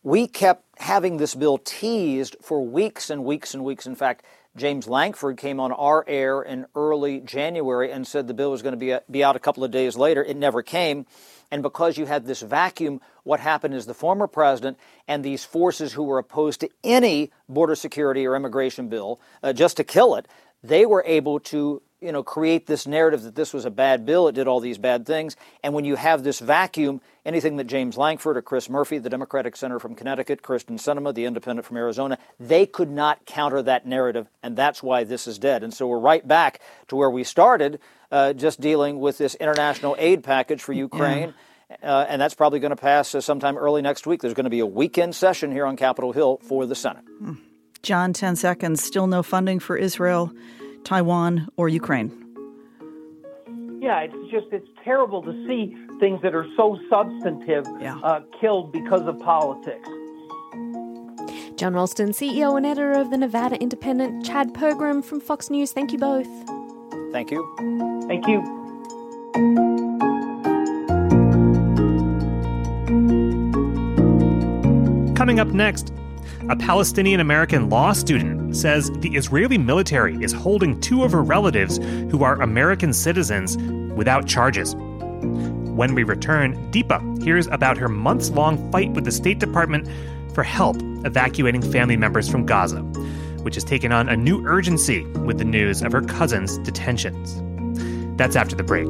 We 0.04 0.28
kept 0.28 0.64
having 0.80 1.18
this 1.18 1.36
bill 1.36 1.58
teased 1.58 2.36
for 2.42 2.66
weeks 2.66 3.10
and 3.10 3.24
weeks 3.24 3.54
and 3.54 3.64
weeks. 3.64 3.86
In 3.86 3.96
fact, 3.96 4.24
James 4.58 4.88
Lankford 4.88 5.38
came 5.38 5.60
on 5.60 5.72
our 5.72 6.04
air 6.08 6.42
in 6.42 6.66
early 6.76 7.22
January 7.22 7.92
and 7.92 8.06
said 8.06 8.28
the 8.28 8.34
bill 8.34 8.52
was 8.52 8.62
going 8.62 8.78
to 8.78 8.78
be, 8.78 8.98
be 9.10 9.24
out 9.24 9.36
a 9.36 9.40
couple 9.40 9.64
of 9.64 9.72
days 9.72 9.96
later. 9.96 10.24
It 10.24 10.36
never 10.36 10.62
came. 10.62 11.06
And 11.52 11.64
because 11.64 11.98
you 11.98 12.06
had 12.06 12.26
this 12.26 12.42
vacuum, 12.42 13.02
what 13.24 13.40
happened 13.40 13.74
is 13.74 13.86
the 13.86 13.94
former 13.94 14.28
president 14.28 14.78
and 15.08 15.24
these 15.24 15.46
forces 15.46 15.94
who 15.94 16.04
were 16.04 16.18
opposed 16.18 16.62
to 16.62 16.70
any 16.84 17.32
border 17.48 17.76
security 17.76 18.26
or 18.26 18.36
immigration 18.36 18.90
bill, 18.90 19.22
uh, 19.42 19.54
just 19.54 19.78
to 19.78 19.84
kill 19.84 20.16
it, 20.16 20.28
they 20.64 20.86
were 20.86 21.04
able 21.06 21.40
to 21.40 21.82
you 22.02 22.12
know, 22.12 22.24
create 22.24 22.66
this 22.66 22.88
narrative 22.88 23.22
that 23.22 23.36
this 23.36 23.54
was 23.54 23.64
a 23.64 23.70
bad 23.70 24.06
bill, 24.06 24.28
it 24.28 24.34
did 24.34 24.48
all 24.48 24.60
these 24.60 24.80
bad 24.80 25.06
things. 25.06 25.36
And 25.64 25.74
when 25.76 25.86
you 25.86 25.96
have 25.96 26.24
this 26.24 26.40
vacuum, 26.40 27.00
anything 27.24 27.58
that 27.58 27.66
James 27.66 27.96
Lankford 27.96 28.38
or 28.38 28.42
Chris 28.42 28.70
Murphy, 28.70 28.98
the 28.98 29.10
Democratic 29.10 29.56
Senator 29.56 29.80
from 29.80 29.94
Connecticut, 29.94 30.42
Kyrsten 30.42 30.80
Sinema, 30.80 31.14
the 31.14 31.26
Independent 31.26 31.66
from 31.66 31.78
Arizona, 31.78 32.18
they 32.40 32.66
could 32.66 32.90
not 32.90 33.26
counter 33.28 33.62
that 33.62 33.86
narrative, 33.86 34.28
and 34.42 34.58
that's 34.58 34.82
why 34.82 35.04
this 35.04 35.28
is 35.28 35.38
dead. 35.38 35.64
And 35.64 35.72
so 35.72 35.88
we're 35.88 36.00
right 36.00 36.28
back 36.28 36.60
to 36.88 36.96
where 36.96 37.10
we 37.10 37.24
started, 37.24 37.80
uh, 38.12 38.34
just 38.34 38.60
dealing 38.60 39.00
with 39.00 39.20
this 39.20 39.36
international 39.36 39.96
aid 40.00 40.24
package 40.24 40.64
for 40.64 40.74
Ukraine. 40.74 41.36
Yeah. 41.70 41.78
Uh, 41.84 42.06
and 42.10 42.22
that's 42.22 42.34
probably 42.34 42.60
going 42.60 42.72
to 42.72 42.76
pass 42.76 43.14
uh, 43.16 43.22
sometime 43.22 43.58
early 43.58 43.82
next 43.82 44.06
week. 44.06 44.22
There's 44.22 44.34
going 44.34 44.44
to 44.44 44.50
be 44.50 44.60
a 44.60 44.66
weekend 44.66 45.16
session 45.16 45.52
here 45.52 45.66
on 45.66 45.78
Capitol 45.78 46.12
Hill 46.12 46.42
for 46.44 46.66
the 46.66 46.76
Senate. 46.76 47.06
Jon, 47.84 48.14
10 48.14 48.36
seconds. 48.36 48.84
Still 48.84 49.08
no 49.08 49.24
funding 49.24 49.60
for 49.60 49.76
Israel. 49.76 50.32
Taiwan, 50.84 51.48
or 51.58 51.70
Ukraine? 51.70 52.12
Yeah, 53.82 54.02
it's 54.02 54.32
just 54.32 54.48
it's 54.52 54.68
terrible 54.84 55.24
to 55.24 55.32
see 55.48 55.76
things 56.00 56.22
that 56.22 56.36
are 56.36 56.46
so 56.56 56.80
substantive 56.90 57.66
yeah. 57.80 57.98
uh, 58.00 58.22
killed 58.40 58.72
because 58.72 59.02
of 59.08 59.18
politics. 59.20 59.88
Jon 61.56 61.74
Ralston, 61.74 62.10
CEO 62.10 62.58
and 62.58 62.66
editor 62.66 62.94
of 62.94 63.10
the 63.12 63.18
Nevada 63.18 63.56
Independent, 63.60 64.26
Chad 64.26 64.54
Pergram 64.54 65.04
from 65.04 65.20
Fox 65.20 65.50
News. 65.50 65.72
Thank 65.72 65.92
you 65.92 65.98
both. 65.98 66.28
Thank 67.12 67.32
you. 67.32 67.42
Thank 68.08 68.28
you. 68.28 68.42
Coming 75.16 75.40
up 75.40 75.50
next, 75.50 75.94
a 76.50 76.56
Palestinian 76.56 77.20
American 77.20 77.70
law 77.70 77.94
student 77.94 78.56
says 78.56 78.90
the 79.00 79.16
Israeli 79.16 79.58
military 79.58 80.16
is 80.24 80.32
holding 80.32 80.80
two 80.82 81.04
of 81.04 81.12
her 81.12 81.24
relatives 81.24 81.78
who 82.10 82.24
are 82.24 82.42
American 82.42 82.94
citizens 82.94 83.58
without 83.96 84.28
charges. 84.28 84.76
When 84.76 85.94
we 85.94 86.04
return, 86.04 86.56
Deepa 86.72 87.24
hears 87.24 87.48
about 87.48 87.78
her 87.78 87.88
months 87.88 88.30
long 88.32 88.72
fight 88.72 88.92
with 88.92 89.06
the 89.06 89.12
State 89.12 89.40
Department 89.40 89.88
for 90.34 90.44
help 90.44 90.78
evacuating 91.06 91.62
family 91.62 91.98
members 91.98 92.30
from 92.30 92.46
Gaza, 92.46 92.80
which 93.44 93.56
has 93.56 93.64
taken 93.64 93.92
on 93.92 94.10
a 94.10 94.18
new 94.18 94.46
urgency 94.46 95.06
with 95.26 95.38
the 95.38 95.46
news 95.46 95.82
of 95.82 95.92
her 95.92 96.02
cousin's 96.02 96.58
detentions. 96.60 97.42
That's 98.18 98.36
after 98.36 98.56
the 98.56 98.64
break. 98.64 98.90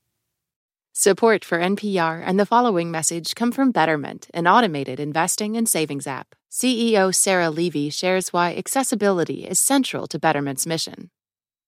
Support 0.93 1.45
for 1.45 1.57
NPR 1.57 2.21
and 2.25 2.37
the 2.37 2.45
following 2.45 2.91
message 2.91 3.33
come 3.33 3.53
from 3.53 3.71
Betterment, 3.71 4.27
an 4.33 4.45
automated 4.45 4.99
investing 4.99 5.55
and 5.55 5.67
savings 5.67 6.05
app. 6.05 6.35
CEO 6.51 7.15
Sarah 7.15 7.49
Levy 7.49 7.89
shares 7.89 8.33
why 8.33 8.53
accessibility 8.53 9.45
is 9.47 9.57
central 9.57 10.05
to 10.07 10.19
Betterment's 10.19 10.67
mission. 10.67 11.09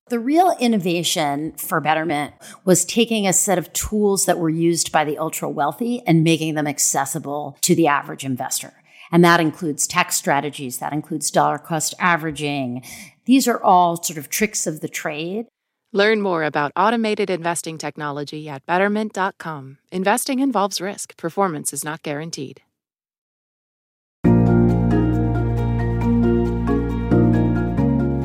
The 0.09 0.19
real 0.19 0.53
innovation 0.59 1.53
for 1.53 1.79
Betterment 1.79 2.33
was 2.65 2.83
taking 2.83 3.25
a 3.25 3.31
set 3.31 3.57
of 3.57 3.71
tools 3.71 4.25
that 4.25 4.39
were 4.39 4.49
used 4.49 4.91
by 4.91 5.05
the 5.05 5.17
ultra 5.17 5.49
wealthy 5.49 6.01
and 6.05 6.25
making 6.25 6.55
them 6.55 6.67
accessible 6.67 7.57
to 7.61 7.75
the 7.75 7.87
average 7.87 8.25
investor. 8.25 8.73
And 9.09 9.23
that 9.23 9.39
includes 9.39 9.87
tax 9.87 10.17
strategies, 10.17 10.79
that 10.79 10.91
includes 10.91 11.31
dollar 11.31 11.59
cost 11.59 11.95
averaging. 11.97 12.83
These 13.23 13.47
are 13.47 13.63
all 13.63 14.03
sort 14.03 14.17
of 14.17 14.29
tricks 14.29 14.67
of 14.67 14.81
the 14.81 14.89
trade 14.89 15.45
Learn 15.95 16.23
more 16.23 16.43
about 16.43 16.71
automated 16.75 17.29
investing 17.29 17.77
technology 17.77 18.49
at 18.49 18.65
betterment.com. 18.65 19.77
Investing 19.91 20.39
involves 20.39 20.81
risk, 20.81 21.15
performance 21.17 21.71
is 21.71 21.85
not 21.85 22.01
guaranteed. 22.01 22.63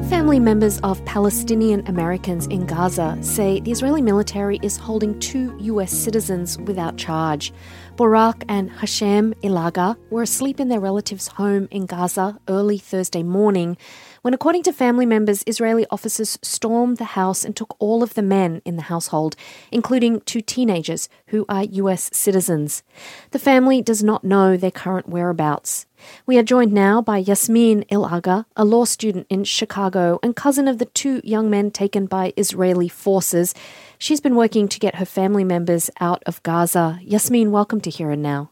Family 0.09 0.41
members 0.41 0.81
of 0.81 1.05
Palestinian 1.05 1.87
Americans 1.87 2.47
in 2.47 2.65
Gaza 2.65 3.19
say 3.21 3.61
the 3.61 3.71
Israeli 3.71 4.01
military 4.01 4.59
is 4.63 4.79
holding 4.79 5.21
two 5.21 5.55
U.S. 5.61 5.93
citizens 5.93 6.57
without 6.59 6.97
charge. 6.97 7.53
Burak 7.97 8.45
and 8.49 8.71
Hashem 8.71 9.35
Ilaga 9.43 9.97
were 10.09 10.23
asleep 10.23 10.59
in 10.59 10.69
their 10.69 10.81
relative's 10.81 11.29
home 11.29 11.69
in 11.71 11.85
Gaza 11.85 12.39
early 12.49 12.79
Thursday 12.79 13.23
morning 13.23 13.77
when, 14.23 14.35
according 14.35 14.63
to 14.65 14.73
family 14.73 15.07
members, 15.07 15.45
Israeli 15.47 15.87
officers 15.91 16.39
stormed 16.43 16.97
the 16.97 17.05
house 17.05 17.45
and 17.45 17.55
took 17.55 17.77
all 17.79 18.03
of 18.03 18.15
the 18.15 18.23
men 18.23 18.63
in 18.65 18.77
the 18.77 18.83
household, 18.83 19.37
including 19.71 20.21
two 20.21 20.41
teenagers 20.41 21.09
who 21.29 21.45
are 21.49 21.65
US 21.65 22.11
citizens. 22.13 22.83
The 23.31 23.39
family 23.39 23.83
does 23.83 24.03
not 24.03 24.25
know 24.25 24.57
their 24.57 24.71
current 24.71 25.09
whereabouts. 25.09 25.87
We 26.27 26.39
are 26.39 26.43
joined 26.43 26.73
now 26.73 27.03
by 27.03 27.19
Yasmin 27.19 27.85
Ilaga, 27.91 28.45
a 28.57 28.65
law 28.65 28.85
student 28.85 29.27
in 29.29 29.45
Chicago 29.45 30.19
and 30.23 30.37
cousin 30.37 30.69
of 30.69 30.79
the 30.79 30.87
two 30.87 31.21
young 31.25 31.51
men 31.51 31.71
taken 31.71 32.07
by 32.07 32.33
Israeli 32.37 32.89
forces. 32.89 33.55
She's 33.99 34.21
been 34.21 34.37
working 34.37 34.69
to 34.69 34.79
get 34.79 34.97
her 34.97 35.05
family 35.05 35.45
members 35.45 35.91
out 36.01 36.23
of 36.27 36.43
Gaza. 36.43 37.01
Yasmin, 37.03 37.51
welcome 37.51 37.81
to 37.81 37.91
Here 37.91 38.11
and 38.11 38.23
Now. 38.23 38.51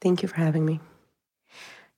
Thank 0.00 0.22
you 0.22 0.28
for 0.28 0.36
having 0.36 0.64
me. 0.64 0.80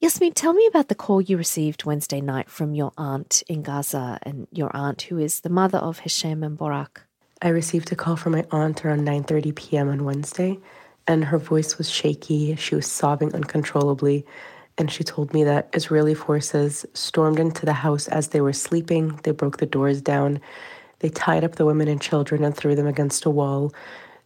Yasmin, 0.01 0.33
tell 0.33 0.53
me 0.53 0.67
about 0.67 0.89
the 0.89 0.95
call 0.95 1.21
you 1.21 1.37
received 1.37 1.85
Wednesday 1.85 2.21
night 2.21 2.49
from 2.49 2.75
your 2.75 2.93
aunt 2.97 3.43
in 3.49 3.63
Gaza 3.63 4.19
and 4.23 4.47
your 4.53 4.71
aunt 4.75 5.03
who 5.03 5.19
is 5.19 5.41
the 5.41 5.49
mother 5.49 5.79
of 5.79 6.01
Hashem 6.01 6.43
and 6.43 6.57
Borak. 6.57 7.01
I 7.43 7.49
received 7.49 7.91
a 7.91 7.97
call 7.97 8.17
from 8.17 8.33
my 8.33 8.45
aunt 8.51 8.85
around 8.85 9.07
9:30 9.07 9.55
p.m. 9.55 9.89
on 9.89 10.05
Wednesday, 10.05 10.59
and 11.07 11.25
her 11.25 11.39
voice 11.39 11.79
was 11.79 11.91
shaky. 11.91 12.55
She 12.57 12.75
was 12.75 12.87
sobbing 12.87 13.35
uncontrollably, 13.35 14.25
and 14.77 14.91
she 14.91 15.05
told 15.05 15.35
me 15.35 15.45
that 15.45 15.69
Israeli 15.73 16.15
forces 16.15 16.87
stormed 16.95 17.41
into 17.41 17.67
the 17.67 17.73
house 17.73 18.09
as 18.09 18.29
they 18.29 18.41
were 18.41 18.53
sleeping. 18.53 19.19
They 19.25 19.33
broke 19.33 19.59
the 19.59 19.67
doors 19.67 20.01
down 20.01 20.41
they 21.01 21.09
tied 21.09 21.45
up 21.45 21.57
the 21.57 21.67
women 21.67 21.89
and 21.89 22.01
children 22.01 22.45
and 22.45 22.57
threw 22.57 22.75
them 22.75 22.87
against 22.87 23.25
a 23.25 23.31
wall. 23.31 23.73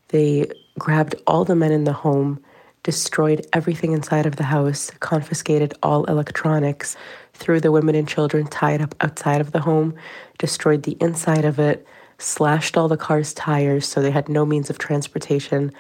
They 0.09 0.51
grabbed 0.79 1.15
all 1.27 1.45
the 1.45 1.57
men 1.57 1.73
in 1.73 1.85
the 1.85 1.93
home, 1.93 2.43
destroyed 2.83 3.47
everything 3.53 3.93
inside 3.93 4.27
of 4.27 4.37
the 4.37 4.45
house, 4.45 4.91
confiscated 5.01 5.75
all 5.83 6.05
electronics, 6.05 6.97
threw 7.33 7.61
the 7.61 7.73
women 7.73 7.95
and 7.95 8.09
children 8.09 8.47
tied 8.47 8.81
up 8.83 8.95
outside 9.01 9.41
of 9.41 9.53
the 9.53 9.61
home, 9.61 9.95
destroyed 10.39 10.83
the 10.83 10.97
inside 11.01 11.45
of 11.45 11.59
it, 11.59 11.87
slashed 12.19 12.77
all 12.77 12.89
the 12.89 12.97
car's 12.97 13.33
tires 13.33 13.87
so 13.87 14.01
they 14.01 14.11
had 14.11 14.29
no 14.29 14.45
means 14.45 14.71
of 14.71 14.79
transportation, 14.79 15.73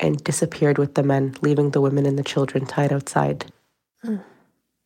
and 0.00 0.22
disappeared 0.22 0.78
with 0.78 0.94
the 0.94 1.02
men, 1.02 1.34
leaving 1.42 1.70
the 1.70 1.80
women 1.80 2.06
and 2.06 2.18
the 2.18 2.24
children 2.24 2.64
tied 2.64 2.92
outside. 2.92 3.50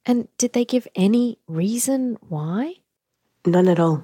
And 0.07 0.29
did 0.39 0.53
they 0.53 0.65
give 0.65 0.89
any 0.95 1.39
reason 1.47 2.17
why? 2.29 2.77
None 3.45 3.69
at 3.69 3.79
all 3.79 4.03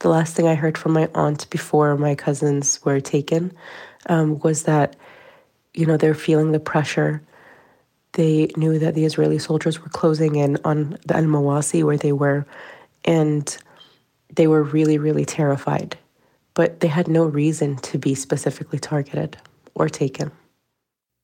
the 0.00 0.08
last 0.08 0.34
thing 0.34 0.46
I 0.46 0.54
heard 0.54 0.76
from 0.76 0.92
my 0.92 1.08
aunt 1.14 1.48
before 1.50 1.96
my 1.96 2.14
cousins 2.14 2.80
were 2.84 3.00
taken 3.00 3.52
um, 4.08 4.38
was 4.40 4.64
that, 4.64 4.96
you 5.76 5.86
know, 5.86 5.96
they're 5.96 6.14
feeling 6.14 6.52
the 6.52 6.60
pressure. 6.60 7.22
They 8.12 8.50
knew 8.56 8.78
that 8.78 8.94
the 8.94 9.04
Israeli 9.04 9.38
soldiers 9.38 9.80
were 9.80 9.90
closing 9.90 10.36
in 10.36 10.58
on 10.64 10.98
the 11.06 11.16
Al 11.16 11.24
Mawasi 11.24 11.84
where 11.84 11.98
they 11.98 12.12
were, 12.12 12.46
and 13.04 13.56
they 14.34 14.46
were 14.46 14.62
really, 14.62 14.98
really 14.98 15.24
terrified. 15.24 15.96
But 16.54 16.80
they 16.80 16.88
had 16.88 17.06
no 17.06 17.24
reason 17.24 17.76
to 17.76 17.98
be 17.98 18.14
specifically 18.14 18.78
targeted 18.78 19.36
or 19.74 19.88
taken. 19.88 20.32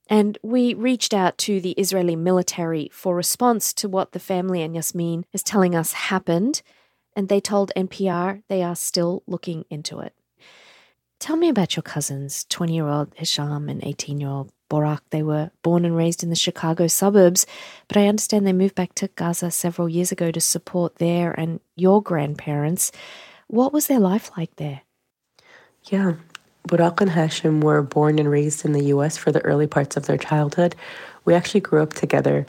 And 0.08 0.36
we 0.42 0.74
reached 0.74 1.14
out 1.14 1.38
to 1.38 1.60
the 1.60 1.70
Israeli 1.72 2.16
military 2.16 2.90
for 2.92 3.16
response 3.16 3.72
to 3.74 3.88
what 3.88 4.12
the 4.12 4.18
family 4.18 4.60
and 4.60 4.74
Yasmin 4.74 5.24
is 5.32 5.42
telling 5.42 5.74
us 5.74 5.94
happened 5.94 6.60
and 7.16 7.28
they 7.28 7.40
told 7.40 7.72
NPR 7.76 8.42
they 8.48 8.62
are 8.62 8.76
still 8.76 9.22
looking 9.26 9.64
into 9.70 10.00
it. 10.00 10.14
Tell 11.22 11.36
me 11.36 11.48
about 11.48 11.76
your 11.76 11.84
cousins, 11.84 12.46
20 12.48 12.74
year 12.74 12.88
old 12.88 13.12
Hisham 13.14 13.68
and 13.68 13.84
18 13.84 14.20
year 14.20 14.28
old 14.28 14.50
Borak. 14.68 15.02
They 15.10 15.22
were 15.22 15.52
born 15.62 15.84
and 15.84 15.96
raised 15.96 16.24
in 16.24 16.30
the 16.30 16.34
Chicago 16.34 16.88
suburbs, 16.88 17.46
but 17.86 17.96
I 17.96 18.08
understand 18.08 18.44
they 18.44 18.52
moved 18.52 18.74
back 18.74 18.92
to 18.96 19.06
Gaza 19.06 19.52
several 19.52 19.88
years 19.88 20.10
ago 20.10 20.32
to 20.32 20.40
support 20.40 20.96
their 20.96 21.30
and 21.30 21.60
your 21.76 22.02
grandparents. 22.02 22.90
What 23.46 23.72
was 23.72 23.86
their 23.86 24.00
life 24.00 24.32
like 24.36 24.56
there? 24.56 24.80
Yeah, 25.84 26.14
Borak 26.66 27.00
and 27.00 27.12
Hashim 27.12 27.62
were 27.62 27.82
born 27.82 28.18
and 28.18 28.28
raised 28.28 28.64
in 28.64 28.72
the 28.72 28.86
US 28.86 29.16
for 29.16 29.30
the 29.30 29.42
early 29.42 29.68
parts 29.68 29.96
of 29.96 30.06
their 30.06 30.18
childhood. 30.18 30.74
We 31.24 31.34
actually 31.34 31.60
grew 31.60 31.84
up 31.84 31.92
together. 31.92 32.46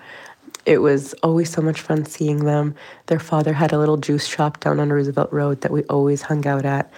It 0.65 0.79
was 0.79 1.13
always 1.21 1.51
so 1.51 1.61
much 1.61 1.79
fun 1.79 2.05
seeing 2.05 2.45
them. 2.45 2.73
Their 3.05 3.19
father 3.19 3.53
had 3.53 3.71
a 3.71 3.77
little 3.77 3.97
juice 3.97 4.25
shop 4.25 4.61
down 4.61 4.79
on 4.79 4.91
Roosevelt 4.91 5.31
Road 5.31 5.61
that 5.61 5.71
we 5.71 5.83
always 5.83 6.23
hung 6.23 6.47
out 6.47 6.65
at. 6.65 6.91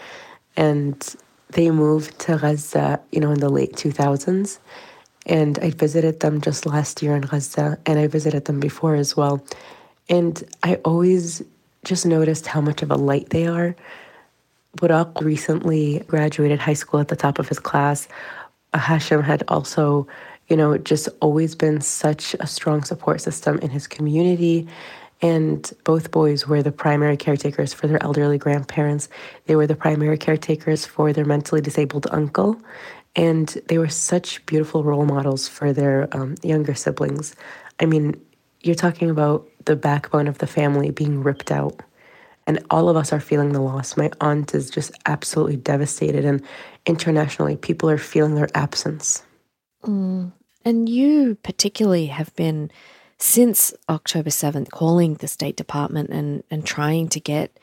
And 0.55 1.15
they 1.49 1.71
moved 1.71 2.19
to 2.19 2.37
Gaza, 2.37 2.99
you 3.11 3.19
know, 3.19 3.31
in 3.31 3.39
the 3.39 3.49
late 3.49 3.73
2000s. 3.73 4.59
And 5.25 5.57
I 5.59 5.71
visited 5.71 6.19
them 6.19 6.41
just 6.41 6.65
last 6.65 7.01
year 7.01 7.15
in 7.15 7.21
Gaza, 7.21 7.79
and 7.85 7.97
I 7.97 8.07
visited 8.07 8.45
them 8.45 8.59
before 8.59 8.95
as 8.95 9.17
well. 9.17 9.43
And 10.07 10.43
I 10.61 10.75
always 10.85 11.41
just 11.83 12.05
noticed 12.05 12.45
how 12.47 12.61
much 12.61 12.81
of 12.81 12.91
a 12.91 12.95
light 12.95 13.29
they 13.29 13.47
are. 13.47 13.75
Burak 14.77 15.21
recently 15.21 16.03
graduated 16.07 16.59
high 16.59 16.73
school 16.73 16.99
at 16.99 17.07
the 17.07 17.15
top 17.15 17.39
of 17.39 17.47
his 17.47 17.59
class. 17.59 18.07
Hashem 18.73 19.23
had 19.23 19.43
also 19.47 20.07
you 20.47 20.55
know, 20.55 20.77
just 20.77 21.09
always 21.21 21.55
been 21.55 21.81
such 21.81 22.35
a 22.39 22.47
strong 22.47 22.83
support 22.83 23.21
system 23.21 23.57
in 23.59 23.69
his 23.69 23.87
community. 23.87 24.67
And 25.25 25.73
both 25.85 26.11
boys 26.11 26.45
were 26.45 26.61
the 26.61 26.71
primary 26.71 27.17
caretakers 27.17 27.73
for 27.73 27.87
their 27.87 28.01
elderly 28.03 28.37
grandparents. 28.37 29.09
They 29.47 29.55
were 29.55 29.65
the 29.65 29.75
primary 29.75 30.19
caretakers 30.19 30.85
for 30.85 31.11
their 31.13 31.25
mentally 31.25 31.61
disabled 31.61 32.05
uncle. 32.11 32.61
And 33.15 33.47
they 33.67 33.79
were 33.79 33.89
such 33.89 34.45
beautiful 34.45 34.83
role 34.83 35.07
models 35.07 35.47
for 35.47 35.73
their 35.73 36.07
um, 36.11 36.35
younger 36.43 36.75
siblings. 36.75 37.35
I 37.79 37.87
mean, 37.87 38.21
you're 38.61 38.75
talking 38.75 39.09
about 39.09 39.47
the 39.65 39.75
backbone 39.75 40.27
of 40.27 40.37
the 40.37 40.45
family 40.45 40.91
being 40.91 41.23
ripped 41.23 41.49
out. 41.49 41.81
And 42.45 42.63
all 42.69 42.87
of 42.87 42.95
us 42.95 43.11
are 43.11 43.19
feeling 43.19 43.51
the 43.53 43.61
loss. 43.61 43.97
My 43.97 44.11
aunt 44.21 44.53
is 44.53 44.69
just 44.69 44.91
absolutely 45.07 45.55
devastated. 45.55 46.23
And 46.23 46.43
internationally, 46.85 47.55
people 47.55 47.89
are 47.89 47.97
feeling 47.97 48.35
their 48.35 48.49
absence. 48.53 49.23
Mm. 49.81 50.33
And 50.63 50.87
you 50.87 51.33
particularly 51.41 52.05
have 52.05 52.35
been 52.35 52.69
since 53.17 53.73
October 53.89 54.29
7th 54.29 54.69
calling 54.71 55.15
the 55.15 55.27
State 55.27 55.55
Department 55.55 56.09
and, 56.09 56.43
and 56.51 56.65
trying 56.65 57.07
to 57.09 57.19
get 57.19 57.57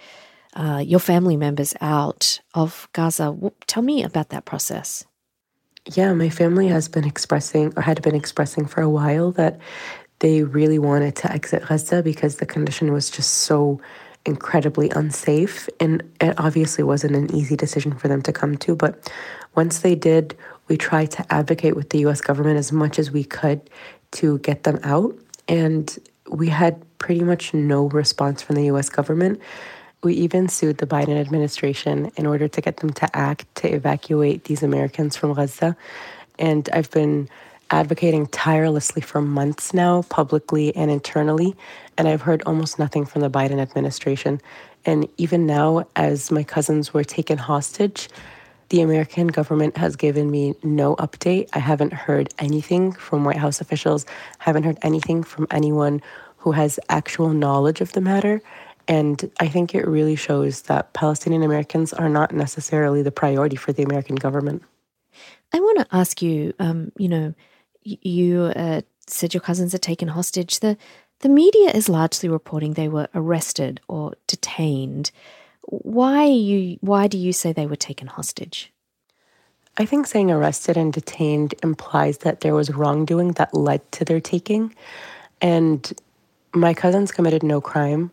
uh, 0.54 0.82
your 0.84 1.00
family 1.00 1.36
members 1.36 1.74
out 1.80 2.40
of 2.54 2.88
Gaza. 2.92 3.36
Tell 3.66 3.82
me 3.82 4.02
about 4.02 4.30
that 4.30 4.44
process. 4.44 5.04
Yeah, 5.94 6.12
my 6.14 6.30
family 6.30 6.68
has 6.68 6.88
been 6.88 7.04
expressing, 7.04 7.72
or 7.76 7.82
had 7.82 8.02
been 8.02 8.14
expressing 8.14 8.66
for 8.66 8.82
a 8.82 8.90
while, 8.90 9.32
that 9.32 9.58
they 10.20 10.44
really 10.44 10.78
wanted 10.78 11.16
to 11.16 11.32
exit 11.32 11.66
Gaza 11.66 12.02
because 12.02 12.36
the 12.36 12.46
condition 12.46 12.92
was 12.92 13.10
just 13.10 13.32
so 13.34 13.80
incredibly 14.24 14.88
unsafe. 14.90 15.68
And 15.80 16.02
it 16.20 16.38
obviously 16.38 16.84
wasn't 16.84 17.16
an 17.16 17.34
easy 17.34 17.56
decision 17.56 17.96
for 17.96 18.06
them 18.06 18.22
to 18.22 18.32
come 18.32 18.56
to. 18.58 18.76
But 18.76 19.10
once 19.56 19.80
they 19.80 19.96
did, 19.96 20.36
we 20.68 20.76
tried 20.76 21.10
to 21.12 21.32
advocate 21.32 21.74
with 21.74 21.90
the 21.90 21.98
US 22.06 22.20
government 22.20 22.58
as 22.58 22.70
much 22.70 22.98
as 22.98 23.10
we 23.10 23.24
could 23.24 23.68
to 24.12 24.38
get 24.38 24.62
them 24.62 24.78
out. 24.84 25.18
And 25.48 25.98
we 26.28 26.48
had 26.48 26.82
pretty 26.98 27.22
much 27.22 27.52
no 27.52 27.88
response 27.88 28.42
from 28.42 28.56
the 28.56 28.64
US 28.66 28.88
government. 28.88 29.40
We 30.02 30.14
even 30.14 30.48
sued 30.48 30.78
the 30.78 30.86
Biden 30.86 31.20
administration 31.20 32.10
in 32.16 32.26
order 32.26 32.48
to 32.48 32.60
get 32.60 32.78
them 32.78 32.92
to 32.94 33.16
act 33.16 33.52
to 33.56 33.68
evacuate 33.72 34.44
these 34.44 34.62
Americans 34.62 35.16
from 35.16 35.34
Gaza. 35.34 35.76
And 36.38 36.68
I've 36.72 36.90
been 36.90 37.28
advocating 37.70 38.26
tirelessly 38.26 39.00
for 39.00 39.20
months 39.20 39.72
now, 39.72 40.02
publicly 40.02 40.76
and 40.76 40.90
internally, 40.90 41.56
and 41.96 42.06
I've 42.06 42.22
heard 42.22 42.42
almost 42.44 42.78
nothing 42.78 43.06
from 43.06 43.22
the 43.22 43.30
Biden 43.30 43.60
administration. 43.60 44.40
And 44.84 45.08
even 45.16 45.46
now, 45.46 45.86
as 45.96 46.30
my 46.30 46.42
cousins 46.42 46.92
were 46.92 47.04
taken 47.04 47.38
hostage, 47.38 48.08
the 48.72 48.80
American 48.80 49.26
government 49.26 49.76
has 49.76 49.96
given 49.96 50.30
me 50.30 50.54
no 50.62 50.96
update. 50.96 51.46
I 51.52 51.58
haven't 51.58 51.92
heard 51.92 52.32
anything 52.38 52.92
from 52.92 53.22
White 53.22 53.36
House 53.36 53.60
officials, 53.60 54.06
I 54.40 54.44
haven't 54.44 54.62
heard 54.62 54.78
anything 54.80 55.22
from 55.22 55.46
anyone 55.50 56.00
who 56.38 56.52
has 56.52 56.80
actual 56.88 57.34
knowledge 57.34 57.82
of 57.82 57.92
the 57.92 58.00
matter. 58.00 58.40
And 58.88 59.30
I 59.38 59.48
think 59.48 59.74
it 59.74 59.86
really 59.86 60.16
shows 60.16 60.62
that 60.62 60.94
Palestinian 60.94 61.42
Americans 61.42 61.92
are 61.92 62.08
not 62.08 62.32
necessarily 62.32 63.02
the 63.02 63.12
priority 63.12 63.56
for 63.56 63.74
the 63.74 63.82
American 63.82 64.16
government. 64.16 64.62
I 65.52 65.60
want 65.60 65.80
to 65.80 65.94
ask 65.94 66.22
you, 66.22 66.54
um, 66.58 66.92
you 66.96 67.10
know, 67.10 67.34
you 67.82 68.44
uh, 68.56 68.80
said 69.06 69.34
your 69.34 69.42
cousins 69.42 69.74
are 69.74 69.78
taken 69.78 70.08
hostage. 70.08 70.60
The 70.60 70.78
the 71.20 71.28
media 71.28 71.70
is 71.72 71.90
largely 71.90 72.30
reporting 72.30 72.72
they 72.72 72.88
were 72.88 73.08
arrested 73.14 73.82
or 73.86 74.14
detained. 74.26 75.10
Why 75.72 76.26
you 76.26 76.76
why 76.82 77.06
do 77.06 77.16
you 77.16 77.32
say 77.32 77.54
they 77.54 77.64
were 77.64 77.76
taken 77.76 78.06
hostage? 78.06 78.70
I 79.78 79.86
think 79.86 80.06
saying 80.06 80.30
arrested 80.30 80.76
and 80.76 80.92
detained 80.92 81.54
implies 81.62 82.18
that 82.18 82.40
there 82.40 82.54
was 82.54 82.74
wrongdoing 82.74 83.32
that 83.32 83.54
led 83.54 83.90
to 83.92 84.04
their 84.04 84.20
taking. 84.20 84.74
And 85.40 85.90
my 86.52 86.74
cousins 86.74 87.10
committed 87.10 87.42
no 87.42 87.62
crime 87.62 88.10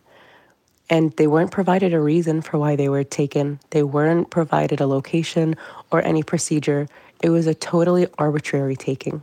and 0.88 1.12
they 1.18 1.26
weren't 1.26 1.50
provided 1.50 1.92
a 1.92 2.00
reason 2.00 2.40
for 2.40 2.58
why 2.58 2.76
they 2.76 2.88
were 2.88 3.04
taken. 3.04 3.60
They 3.70 3.82
weren't 3.82 4.30
provided 4.30 4.80
a 4.80 4.86
location 4.86 5.54
or 5.92 6.02
any 6.02 6.22
procedure. 6.22 6.88
It 7.22 7.28
was 7.28 7.46
a 7.46 7.54
totally 7.54 8.06
arbitrary 8.16 8.74
taking. 8.74 9.22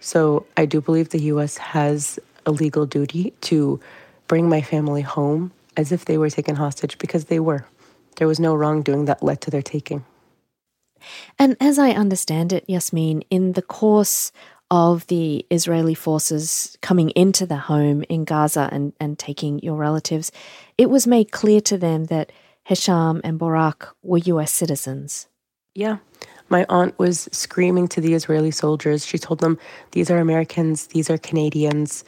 So 0.00 0.44
I 0.56 0.66
do 0.66 0.80
believe 0.80 1.10
the 1.10 1.22
U.S. 1.34 1.56
has 1.58 2.18
a 2.46 2.50
legal 2.50 2.84
duty 2.84 3.32
to 3.42 3.78
bring 4.26 4.48
my 4.48 4.60
family 4.60 5.02
home 5.02 5.52
as 5.76 5.92
if 5.92 6.04
they 6.04 6.18
were 6.18 6.30
taken 6.30 6.56
hostage 6.56 6.98
because 6.98 7.26
they 7.26 7.40
were. 7.40 7.66
There 8.16 8.28
was 8.28 8.40
no 8.40 8.54
wrongdoing 8.54 9.06
that 9.06 9.22
led 9.22 9.40
to 9.42 9.50
their 9.50 9.62
taking. 9.62 10.04
And 11.38 11.56
as 11.60 11.78
I 11.78 11.90
understand 11.90 12.52
it, 12.52 12.64
Yasmin, 12.68 13.22
in 13.30 13.52
the 13.52 13.62
course 13.62 14.32
of 14.70 15.06
the 15.08 15.46
Israeli 15.50 15.94
forces 15.94 16.78
coming 16.80 17.10
into 17.10 17.46
the 17.46 17.56
home 17.56 18.02
in 18.08 18.24
Gaza 18.24 18.68
and, 18.72 18.92
and 18.98 19.18
taking 19.18 19.58
your 19.60 19.76
relatives, 19.76 20.32
it 20.78 20.88
was 20.88 21.06
made 21.06 21.32
clear 21.32 21.60
to 21.62 21.76
them 21.76 22.06
that 22.06 22.32
Hisham 22.64 23.20
and 23.22 23.38
Barak 23.38 23.88
were 24.02 24.18
US 24.18 24.52
citizens. 24.52 25.28
Yeah. 25.74 25.98
My 26.48 26.64
aunt 26.68 26.98
was 26.98 27.28
screaming 27.32 27.88
to 27.88 28.00
the 28.00 28.14
Israeli 28.14 28.50
soldiers. 28.50 29.04
She 29.04 29.18
told 29.18 29.40
them, 29.40 29.58
These 29.92 30.10
are 30.10 30.18
Americans, 30.18 30.88
these 30.88 31.10
are 31.10 31.18
Canadians. 31.18 32.04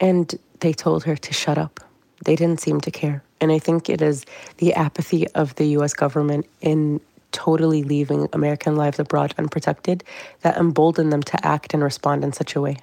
And 0.00 0.38
they 0.60 0.72
told 0.72 1.04
her 1.04 1.16
to 1.16 1.32
shut 1.32 1.58
up. 1.58 1.80
They 2.24 2.36
didn't 2.36 2.60
seem 2.60 2.80
to 2.82 2.90
care. 2.90 3.22
And 3.40 3.50
I 3.50 3.58
think 3.58 3.88
it 3.88 4.02
is 4.02 4.24
the 4.58 4.74
apathy 4.74 5.26
of 5.28 5.54
the 5.54 5.66
US 5.78 5.94
government 5.94 6.46
in 6.60 7.00
totally 7.32 7.82
leaving 7.82 8.28
American 8.32 8.76
lives 8.76 8.98
abroad 8.98 9.34
unprotected 9.38 10.04
that 10.42 10.56
emboldened 10.56 11.12
them 11.12 11.22
to 11.22 11.46
act 11.46 11.72
and 11.74 11.82
respond 11.82 12.24
in 12.24 12.32
such 12.32 12.54
a 12.56 12.60
way. 12.60 12.76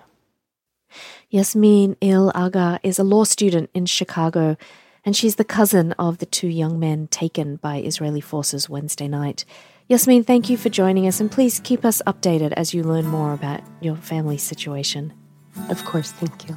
Yasmin 1.30 1.96
Ilaga 1.96 2.80
is 2.84 2.98
a 2.98 3.04
law 3.04 3.26
student 3.26 3.70
in 3.74 3.86
Chicago, 3.86 4.56
and 5.04 5.16
she's 5.16 5.36
the 5.36 5.44
cousin 5.44 5.92
of 5.94 6.20
the 6.20 6.26
two 6.26 6.48
young 6.48 6.80
men 6.80 7.08
taken 7.08 7.58
by 7.58 7.78
Israeli 7.78 8.22
forces 8.22 8.70
Wednesday 8.70 9.08
night. 9.08 9.44
Yasmin, 9.88 10.24
thank 10.24 10.50
you 10.50 10.58
for 10.58 10.70
joining 10.70 11.08
us, 11.08 11.20
and 11.20 11.32
please 11.32 11.60
keep 11.60 11.86
us 11.86 12.02
updated 12.08 12.54
as 12.54 12.74
you 12.74 12.84
learn 12.84 13.08
more 13.08 13.34
about 13.34 13.62
your 13.82 13.96
family's 13.96 14.44
situation. 14.44 15.14
Of 15.70 15.84
course, 15.86 16.12
thank 16.12 16.48
you. 16.48 16.56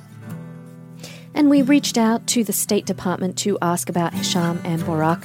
And 1.35 1.49
we 1.49 1.63
reached 1.63 1.97
out 1.97 2.27
to 2.29 2.45
the 2.45 2.53
State 2.53 2.87
Department 2.87 3.37
to 3.39 3.59
ask 3.63 3.89
about 3.89 4.15
Hisham 4.15 4.61
and 4.65 4.85
Barak. 4.85 5.25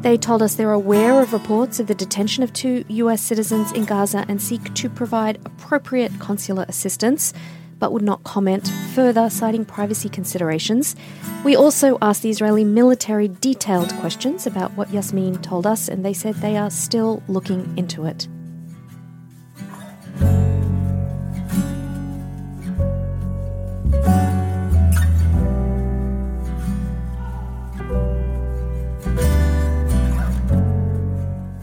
They 0.00 0.16
told 0.16 0.42
us 0.42 0.56
they're 0.56 0.72
aware 0.72 1.20
of 1.20 1.32
reports 1.32 1.78
of 1.78 1.86
the 1.86 1.94
detention 1.94 2.42
of 2.42 2.52
two 2.52 2.84
US 2.88 3.20
citizens 3.22 3.70
in 3.72 3.84
Gaza 3.84 4.24
and 4.28 4.42
seek 4.42 4.74
to 4.74 4.90
provide 4.90 5.38
appropriate 5.44 6.10
consular 6.18 6.64
assistance, 6.68 7.32
but 7.78 7.92
would 7.92 8.02
not 8.02 8.24
comment 8.24 8.68
further, 8.94 9.30
citing 9.30 9.64
privacy 9.64 10.08
considerations. 10.08 10.96
We 11.44 11.54
also 11.54 11.98
asked 12.02 12.22
the 12.22 12.30
Israeli 12.30 12.64
military 12.64 13.28
detailed 13.28 13.92
questions 13.96 14.46
about 14.46 14.72
what 14.72 14.92
Yasmin 14.92 15.40
told 15.42 15.66
us, 15.66 15.88
and 15.88 16.04
they 16.04 16.14
said 16.14 16.34
they 16.36 16.56
are 16.56 16.70
still 16.70 17.22
looking 17.28 17.76
into 17.76 18.04
it. 18.04 18.26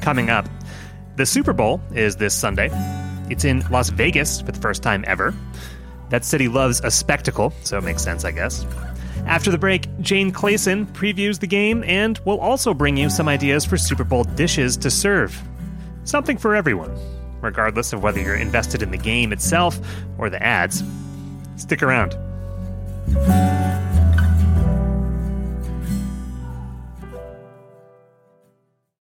Coming 0.10 0.32
up, 0.32 0.50
the 1.18 1.26
Super 1.28 1.54
Bowl 1.54 1.80
is 1.94 2.16
this 2.16 2.34
Sunday. 2.34 2.72
It's 3.30 3.46
in 3.46 3.64
Las 3.70 3.92
Vegas 3.92 4.42
for 4.42 4.52
the 4.52 4.60
first 4.60 4.82
time 4.82 5.04
ever. 5.06 5.36
That 6.10 6.26
city 6.26 6.48
loves 6.48 6.82
a 6.84 6.90
spectacle, 6.90 7.54
so 7.62 7.78
it 7.78 7.84
makes 7.84 8.02
sense, 8.02 8.26
I 8.26 8.32
guess. 8.32 8.66
After 9.28 9.52
the 9.52 9.60
break, 9.60 9.88
Jane 10.02 10.32
Clayson 10.32 10.88
previews 10.94 11.40
the 11.40 11.46
game 11.46 11.84
and 11.84 12.18
will 12.26 12.40
also 12.40 12.74
bring 12.74 12.98
you 12.98 13.12
some 13.12 13.30
ideas 13.30 13.66
for 13.66 13.78
Super 13.78 14.04
Bowl 14.04 14.24
dishes 14.24 14.78
to 14.78 14.90
serve. 14.90 15.40
Something 16.06 16.40
for 16.40 16.56
everyone, 16.56 16.98
regardless 17.40 17.94
of 17.94 18.02
whether 18.02 18.20
you're 18.20 18.34
invested 18.34 18.82
in 18.82 18.90
the 18.90 18.98
game 18.98 19.32
itself 19.32 19.80
or 20.18 20.32
the 20.32 20.42
ads. 20.42 20.84
Stick 21.56 21.84
around. 21.84 22.18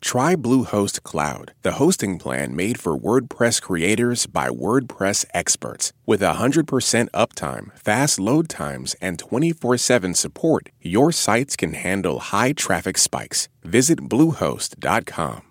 Try 0.00 0.36
Bluehost 0.36 1.02
Cloud, 1.02 1.52
the 1.62 1.72
hosting 1.72 2.18
plan 2.18 2.54
made 2.54 2.78
for 2.78 2.96
WordPress 2.98 3.60
creators 3.60 4.26
by 4.26 4.48
WordPress 4.48 5.24
experts. 5.34 5.92
With 6.06 6.20
100% 6.20 7.10
uptime, 7.10 7.76
fast 7.76 8.20
load 8.20 8.48
times, 8.48 8.94
and 9.00 9.18
24 9.18 9.76
7 9.76 10.14
support, 10.14 10.68
your 10.80 11.10
sites 11.12 11.56
can 11.56 11.74
handle 11.74 12.18
high 12.20 12.52
traffic 12.52 12.98
spikes. 12.98 13.48
Visit 13.62 14.00
Bluehost.com. 14.08 15.42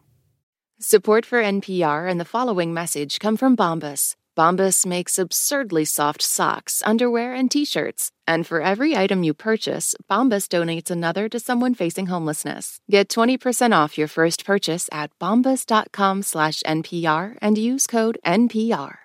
Support 0.79 1.25
for 1.25 1.41
NPR 1.41 2.10
and 2.10 2.19
the 2.19 2.25
following 2.25 2.73
message 2.73 3.19
come 3.19 3.38
from 3.38 3.55
Bombas. 3.55 4.15
Bombas 4.36 4.86
makes 4.86 5.17
absurdly 5.17 5.86
soft 5.86 6.21
socks, 6.21 6.84
underwear, 6.86 7.34
and 7.34 7.50
t-shirts. 7.50 8.12
And 8.28 8.45
for 8.45 8.62
every 8.62 8.95
item 8.95 9.24
you 9.24 9.34
purchase, 9.34 9.95
Bombas 10.12 10.50
donates 10.50 10.91
another 10.91 11.30
to 11.30 11.39
someone 11.39 11.74
facing 11.74 12.08
homelessness. 12.08 12.80
Get 12.91 13.08
20% 13.08 13.71
off 13.74 13.98
your 13.98 14.10
first 14.10 14.43
purchase 14.43 14.89
at 14.91 15.17
bombas.com 15.19 16.24
slash 16.24 16.62
NPR 16.63 17.38
and 17.41 17.58
use 17.58 17.88
code 17.88 18.17
NPR. 18.26 19.05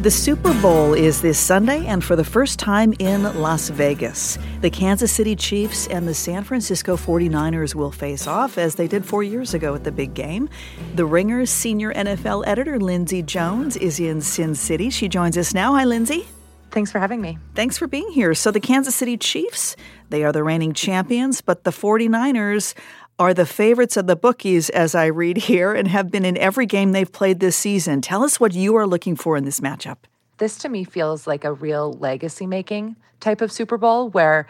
The 0.00 0.10
Super 0.10 0.58
Bowl 0.62 0.94
is 0.94 1.20
this 1.20 1.38
Sunday, 1.38 1.84
and 1.84 2.02
for 2.02 2.16
the 2.16 2.24
first 2.24 2.58
time 2.58 2.94
in 2.98 3.24
Las 3.38 3.68
Vegas. 3.68 4.38
The 4.62 4.70
Kansas 4.70 5.12
City 5.12 5.36
Chiefs 5.36 5.86
and 5.88 6.08
the 6.08 6.14
San 6.14 6.42
Francisco 6.42 6.96
49ers 6.96 7.74
will 7.74 7.92
face 7.92 8.26
off, 8.26 8.56
as 8.56 8.76
they 8.76 8.88
did 8.88 9.04
four 9.04 9.22
years 9.22 9.52
ago 9.52 9.74
at 9.74 9.84
the 9.84 9.92
big 9.92 10.14
game. 10.14 10.48
The 10.94 11.04
Ringer's 11.04 11.50
senior 11.50 11.92
NFL 11.92 12.46
editor, 12.46 12.80
Lindsay 12.80 13.22
Jones, 13.22 13.76
is 13.76 14.00
in 14.00 14.22
Sin 14.22 14.54
City. 14.54 14.88
She 14.88 15.06
joins 15.06 15.36
us 15.36 15.52
now. 15.52 15.74
Hi, 15.74 15.84
Lindsay. 15.84 16.26
Thanks 16.70 16.90
for 16.90 16.98
having 16.98 17.20
me. 17.20 17.36
Thanks 17.54 17.76
for 17.76 17.86
being 17.86 18.08
here. 18.10 18.34
So, 18.34 18.50
the 18.50 18.58
Kansas 18.58 18.94
City 18.94 19.18
Chiefs, 19.18 19.76
they 20.08 20.24
are 20.24 20.32
the 20.32 20.42
reigning 20.42 20.72
champions, 20.72 21.42
but 21.42 21.64
the 21.64 21.72
49ers 21.72 22.72
are 23.20 23.34
the 23.34 23.44
favorites 23.44 23.98
of 23.98 24.06
the 24.06 24.16
bookies, 24.16 24.70
as 24.70 24.94
I 24.94 25.04
read 25.06 25.36
here, 25.36 25.74
and 25.74 25.86
have 25.88 26.10
been 26.10 26.24
in 26.24 26.38
every 26.38 26.64
game 26.64 26.92
they've 26.92 27.12
played 27.12 27.38
this 27.38 27.54
season. 27.54 28.00
Tell 28.00 28.24
us 28.24 28.40
what 28.40 28.54
you 28.54 28.74
are 28.76 28.86
looking 28.86 29.14
for 29.14 29.36
in 29.36 29.44
this 29.44 29.60
matchup. 29.60 29.98
This 30.38 30.56
to 30.58 30.70
me 30.70 30.84
feels 30.84 31.26
like 31.26 31.44
a 31.44 31.52
real 31.52 31.92
legacy 31.92 32.46
making 32.46 32.96
type 33.20 33.42
of 33.42 33.52
Super 33.52 33.76
Bowl 33.76 34.08
where 34.08 34.46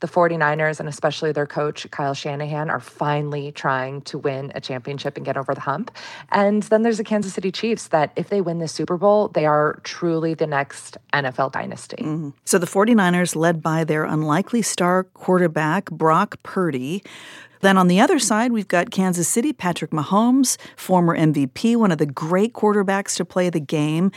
the 0.00 0.06
49ers 0.06 0.80
and 0.80 0.88
especially 0.88 1.32
their 1.32 1.46
coach, 1.46 1.86
Kyle 1.90 2.14
Shanahan, 2.14 2.70
are 2.70 2.80
finally 2.80 3.52
trying 3.52 4.00
to 4.02 4.16
win 4.16 4.52
a 4.54 4.60
championship 4.60 5.18
and 5.18 5.26
get 5.26 5.36
over 5.36 5.54
the 5.54 5.60
hump. 5.60 5.90
And 6.32 6.62
then 6.64 6.80
there's 6.80 6.96
the 6.96 7.04
Kansas 7.04 7.34
City 7.34 7.52
Chiefs 7.52 7.88
that 7.88 8.10
if 8.16 8.30
they 8.30 8.40
win 8.40 8.58
the 8.58 8.68
Super 8.68 8.96
Bowl, 8.96 9.28
they 9.28 9.44
are 9.44 9.80
truly 9.84 10.32
the 10.32 10.46
next 10.46 10.96
NFL 11.12 11.52
dynasty. 11.52 12.02
Mm-hmm. 12.02 12.30
So 12.46 12.58
the 12.58 12.66
49ers, 12.66 13.36
led 13.36 13.62
by 13.62 13.84
their 13.84 14.04
unlikely 14.04 14.62
star 14.62 15.04
quarterback, 15.04 15.90
Brock 15.90 16.42
Purdy, 16.42 17.02
then 17.64 17.78
on 17.78 17.88
the 17.88 18.00
other 18.00 18.18
side, 18.18 18.52
we've 18.52 18.68
got 18.68 18.90
Kansas 18.90 19.26
City, 19.26 19.52
Patrick 19.52 19.90
Mahomes, 19.90 20.58
former 20.76 21.16
MVP, 21.16 21.76
one 21.76 21.90
of 21.90 21.98
the 21.98 22.06
great 22.06 22.52
quarterbacks 22.52 23.16
to 23.16 23.24
play 23.24 23.50
the 23.50 23.60
game. 23.60 24.12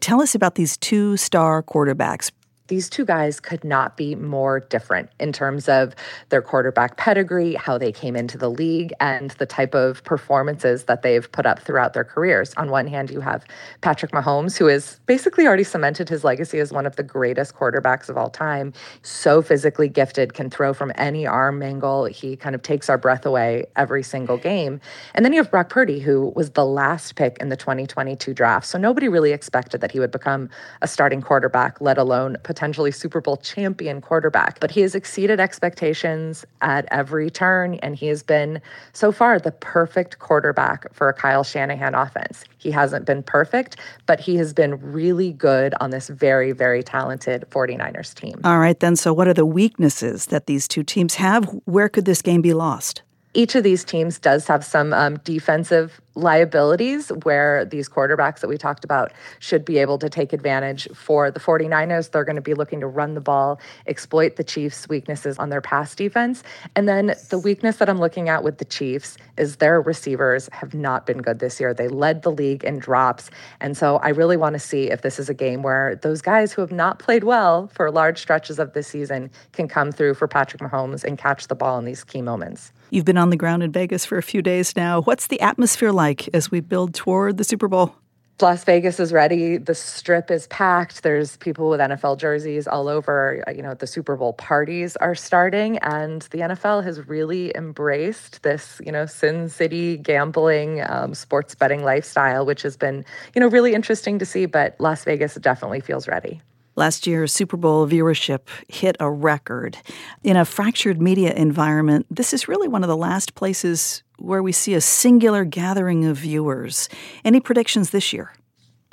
Tell 0.00 0.22
us 0.22 0.34
about 0.34 0.54
these 0.54 0.76
two 0.76 1.16
star 1.16 1.62
quarterbacks. 1.62 2.30
These 2.68 2.88
two 2.88 3.04
guys 3.04 3.40
could 3.40 3.62
not 3.62 3.98
be 3.98 4.14
more 4.14 4.60
different 4.60 5.10
in 5.20 5.32
terms 5.32 5.68
of 5.68 5.94
their 6.30 6.40
quarterback 6.40 6.96
pedigree, 6.96 7.54
how 7.54 7.76
they 7.76 7.92
came 7.92 8.16
into 8.16 8.38
the 8.38 8.50
league, 8.50 8.92
and 9.00 9.32
the 9.32 9.44
type 9.44 9.74
of 9.74 10.02
performances 10.04 10.84
that 10.84 11.02
they've 11.02 11.30
put 11.30 11.44
up 11.44 11.58
throughout 11.58 11.92
their 11.92 12.04
careers. 12.04 12.54
On 12.56 12.70
one 12.70 12.86
hand, 12.86 13.10
you 13.10 13.20
have 13.20 13.44
Patrick 13.82 14.12
Mahomes, 14.12 14.56
who 14.56 14.66
has 14.68 14.98
basically 15.04 15.46
already 15.46 15.62
cemented 15.62 16.08
his 16.08 16.24
legacy 16.24 16.58
as 16.58 16.72
one 16.72 16.86
of 16.86 16.96
the 16.96 17.02
greatest 17.02 17.54
quarterbacks 17.54 18.08
of 18.08 18.16
all 18.16 18.30
time. 18.30 18.72
So 19.02 19.42
physically 19.42 19.90
gifted, 19.90 20.32
can 20.32 20.48
throw 20.48 20.72
from 20.72 20.90
any 20.94 21.26
arm 21.26 21.62
angle. 21.62 22.06
He 22.06 22.34
kind 22.34 22.54
of 22.54 22.62
takes 22.62 22.88
our 22.88 22.96
breath 22.96 23.26
away 23.26 23.66
every 23.76 24.02
single 24.02 24.38
game. 24.38 24.80
And 25.14 25.22
then 25.22 25.34
you 25.34 25.38
have 25.42 25.50
Brock 25.50 25.68
Purdy, 25.68 26.00
who 26.00 26.32
was 26.34 26.52
the 26.52 26.64
last 26.64 27.14
pick 27.14 27.36
in 27.40 27.50
the 27.50 27.56
2022 27.56 28.32
draft. 28.32 28.66
So 28.66 28.78
nobody 28.78 29.08
really 29.08 29.32
expected 29.32 29.82
that 29.82 29.92
he 29.92 30.00
would 30.00 30.10
become 30.10 30.48
a 30.80 30.88
starting 30.88 31.20
quarterback, 31.20 31.82
let 31.82 31.98
alone 31.98 32.38
potentially 32.42 32.54
Super 32.72 33.20
Bowl 33.20 33.36
champion 33.36 34.00
quarterback. 34.00 34.60
But 34.60 34.70
he 34.70 34.80
has 34.80 34.94
exceeded 34.94 35.40
expectations 35.40 36.44
at 36.60 36.86
every 36.90 37.30
turn, 37.30 37.74
and 37.76 37.96
he 37.96 38.06
has 38.06 38.22
been 38.22 38.60
so 38.92 39.12
far 39.12 39.38
the 39.38 39.52
perfect 39.52 40.18
quarterback 40.18 40.92
for 40.92 41.08
a 41.08 41.12
Kyle 41.12 41.44
Shanahan 41.44 41.94
offense. 41.94 42.44
He 42.58 42.70
hasn't 42.70 43.04
been 43.04 43.22
perfect, 43.22 43.76
but 44.06 44.20
he 44.20 44.36
has 44.36 44.52
been 44.52 44.76
really 44.92 45.32
good 45.32 45.74
on 45.80 45.90
this 45.90 46.08
very, 46.08 46.52
very 46.52 46.82
talented 46.82 47.44
49ers 47.50 48.14
team. 48.14 48.40
All 48.44 48.58
right, 48.58 48.78
then. 48.80 48.96
So, 48.96 49.12
what 49.12 49.28
are 49.28 49.34
the 49.34 49.46
weaknesses 49.46 50.26
that 50.26 50.46
these 50.46 50.66
two 50.68 50.82
teams 50.82 51.16
have? 51.16 51.44
Where 51.64 51.88
could 51.88 52.04
this 52.04 52.22
game 52.22 52.42
be 52.42 52.54
lost? 52.54 53.02
each 53.34 53.54
of 53.54 53.64
these 53.64 53.84
teams 53.84 54.18
does 54.18 54.46
have 54.46 54.64
some 54.64 54.92
um, 54.92 55.16
defensive 55.24 56.00
liabilities 56.14 57.08
where 57.24 57.64
these 57.64 57.88
quarterbacks 57.88 58.40
that 58.40 58.48
we 58.48 58.56
talked 58.56 58.84
about 58.84 59.12
should 59.40 59.64
be 59.64 59.78
able 59.78 59.98
to 59.98 60.08
take 60.08 60.32
advantage 60.32 60.88
for 60.94 61.30
the 61.30 61.40
49ers. 61.40 62.10
They're 62.10 62.24
going 62.24 62.36
to 62.36 62.42
be 62.42 62.54
looking 62.54 62.80
to 62.80 62.86
run 62.86 63.14
the 63.14 63.20
ball, 63.20 63.60
exploit 63.86 64.36
the 64.36 64.44
Chiefs' 64.44 64.88
weaknesses 64.88 65.38
on 65.38 65.48
their 65.50 65.60
pass 65.60 65.94
defense. 65.94 66.42
And 66.76 66.88
then 66.88 67.14
the 67.30 67.38
weakness 67.38 67.76
that 67.76 67.88
I'm 67.88 67.98
looking 67.98 68.28
at 68.28 68.44
with 68.44 68.58
the 68.58 68.64
Chiefs 68.64 69.16
is 69.36 69.56
their 69.56 69.80
receivers 69.80 70.48
have 70.52 70.74
not 70.74 71.06
been 71.06 71.18
good 71.18 71.40
this 71.40 71.58
year. 71.58 71.74
They 71.74 71.88
led 71.88 72.22
the 72.22 72.30
league 72.30 72.62
in 72.64 72.78
drops. 72.78 73.30
And 73.60 73.76
so 73.76 73.96
I 73.96 74.10
really 74.10 74.36
want 74.36 74.54
to 74.54 74.60
see 74.60 74.90
if 74.90 75.02
this 75.02 75.18
is 75.18 75.28
a 75.28 75.34
game 75.34 75.62
where 75.62 75.96
those 75.96 76.22
guys 76.22 76.52
who 76.52 76.60
have 76.60 76.72
not 76.72 76.98
played 76.98 77.24
well 77.24 77.68
for 77.68 77.90
large 77.90 78.20
stretches 78.20 78.58
of 78.58 78.72
the 78.72 78.82
season 78.82 79.30
can 79.52 79.66
come 79.66 79.90
through 79.90 80.14
for 80.14 80.28
Patrick 80.28 80.62
Mahomes 80.62 81.02
and 81.02 81.18
catch 81.18 81.48
the 81.48 81.54
ball 81.54 81.78
in 81.78 81.84
these 81.84 82.04
key 82.04 82.22
moments. 82.22 82.72
You've 82.90 83.04
been 83.04 83.18
on 83.18 83.30
the 83.30 83.36
ground 83.36 83.64
in 83.64 83.72
Vegas 83.72 84.04
for 84.04 84.18
a 84.18 84.22
few 84.22 84.40
days 84.40 84.76
now. 84.76 85.00
What's 85.00 85.26
the 85.26 85.40
atmosphere 85.40 85.90
like 85.90 86.03
as 86.32 86.50
we 86.50 86.60
build 86.60 86.94
toward 86.94 87.36
the 87.36 87.44
Super 87.44 87.68
Bowl? 87.68 87.96
Las 88.42 88.64
Vegas 88.64 88.98
is 88.98 89.12
ready. 89.12 89.58
The 89.58 89.76
strip 89.76 90.28
is 90.28 90.48
packed. 90.48 91.04
There's 91.04 91.36
people 91.36 91.70
with 91.70 91.78
NFL 91.78 92.18
jerseys 92.18 92.66
all 92.66 92.88
over. 92.88 93.44
You 93.54 93.62
know, 93.62 93.74
the 93.74 93.86
Super 93.86 94.16
Bowl 94.16 94.32
parties 94.32 94.96
are 94.96 95.14
starting, 95.14 95.78
and 95.78 96.22
the 96.22 96.38
NFL 96.38 96.82
has 96.82 97.06
really 97.06 97.52
embraced 97.56 98.42
this, 98.42 98.80
you 98.84 98.90
know, 98.90 99.06
Sin 99.06 99.48
City 99.48 99.96
gambling, 99.96 100.82
um, 100.88 101.14
sports 101.14 101.54
betting 101.54 101.84
lifestyle, 101.84 102.44
which 102.44 102.62
has 102.62 102.76
been, 102.76 103.04
you 103.34 103.40
know, 103.40 103.48
really 103.48 103.72
interesting 103.72 104.18
to 104.18 104.26
see. 104.26 104.46
But 104.46 104.74
Las 104.80 105.04
Vegas 105.04 105.36
definitely 105.36 105.80
feels 105.80 106.08
ready. 106.08 106.42
Last 106.76 107.06
year, 107.06 107.28
Super 107.28 107.56
Bowl 107.56 107.86
viewership 107.86 108.48
hit 108.68 108.96
a 108.98 109.08
record. 109.08 109.78
In 110.24 110.36
a 110.36 110.44
fractured 110.44 111.00
media 111.00 111.32
environment, 111.32 112.06
this 112.10 112.34
is 112.34 112.48
really 112.48 112.66
one 112.66 112.82
of 112.82 112.88
the 112.88 112.96
last 112.96 113.36
places 113.36 114.02
where 114.18 114.42
we 114.42 114.52
see 114.52 114.74
a 114.74 114.80
singular 114.80 115.44
gathering 115.44 116.04
of 116.04 116.16
viewers. 116.16 116.88
Any 117.24 117.40
predictions 117.40 117.90
this 117.90 118.12
year? 118.12 118.32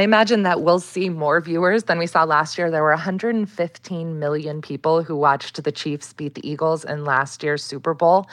I 0.01 0.03
imagine 0.03 0.41
that 0.41 0.63
we'll 0.63 0.79
see 0.79 1.09
more 1.09 1.39
viewers 1.39 1.83
than 1.83 1.99
we 1.99 2.07
saw 2.07 2.23
last 2.23 2.57
year. 2.57 2.71
There 2.71 2.81
were 2.81 2.89
115 2.89 4.17
million 4.17 4.59
people 4.59 5.03
who 5.03 5.15
watched 5.15 5.63
the 5.63 5.71
Chiefs 5.71 6.11
beat 6.11 6.33
the 6.33 6.49
Eagles 6.49 6.83
in 6.83 7.05
last 7.05 7.43
year's 7.43 7.63
Super 7.63 7.93
Bowl. 7.93 8.27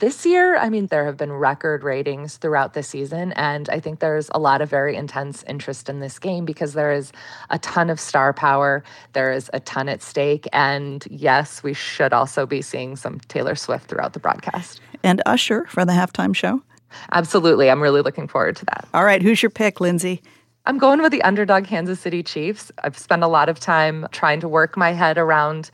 This 0.00 0.26
year, 0.26 0.56
I 0.56 0.68
mean, 0.68 0.88
there 0.88 1.04
have 1.04 1.16
been 1.16 1.32
record 1.32 1.84
ratings 1.84 2.38
throughout 2.38 2.74
the 2.74 2.82
season, 2.82 3.30
and 3.34 3.68
I 3.68 3.78
think 3.78 4.00
there's 4.00 4.30
a 4.34 4.40
lot 4.40 4.62
of 4.62 4.68
very 4.68 4.96
intense 4.96 5.44
interest 5.44 5.88
in 5.88 6.00
this 6.00 6.18
game 6.18 6.44
because 6.44 6.72
there 6.72 6.90
is 6.90 7.12
a 7.50 7.58
ton 7.60 7.88
of 7.88 8.00
star 8.00 8.32
power, 8.32 8.82
there 9.12 9.30
is 9.30 9.48
a 9.52 9.60
ton 9.60 9.88
at 9.88 10.02
stake, 10.02 10.48
and 10.52 11.06
yes, 11.08 11.62
we 11.62 11.72
should 11.72 12.12
also 12.12 12.46
be 12.46 12.60
seeing 12.60 12.96
some 12.96 13.20
Taylor 13.28 13.54
Swift 13.54 13.88
throughout 13.88 14.12
the 14.12 14.18
broadcast. 14.18 14.80
And 15.04 15.22
Usher 15.24 15.66
for 15.66 15.84
the 15.84 15.92
halftime 15.92 16.34
show? 16.34 16.62
Absolutely. 17.12 17.70
I'm 17.70 17.80
really 17.80 18.02
looking 18.02 18.26
forward 18.26 18.56
to 18.56 18.64
that. 18.64 18.88
All 18.92 19.04
right, 19.04 19.22
who's 19.22 19.40
your 19.40 19.50
pick, 19.50 19.80
Lindsay? 19.80 20.20
I'm 20.64 20.78
going 20.78 21.02
with 21.02 21.10
the 21.10 21.22
underdog 21.22 21.64
Kansas 21.64 21.98
City 21.98 22.22
Chiefs. 22.22 22.70
I've 22.84 22.96
spent 22.96 23.24
a 23.24 23.28
lot 23.28 23.48
of 23.48 23.58
time 23.58 24.06
trying 24.12 24.38
to 24.40 24.48
work 24.48 24.76
my 24.76 24.92
head 24.92 25.18
around 25.18 25.70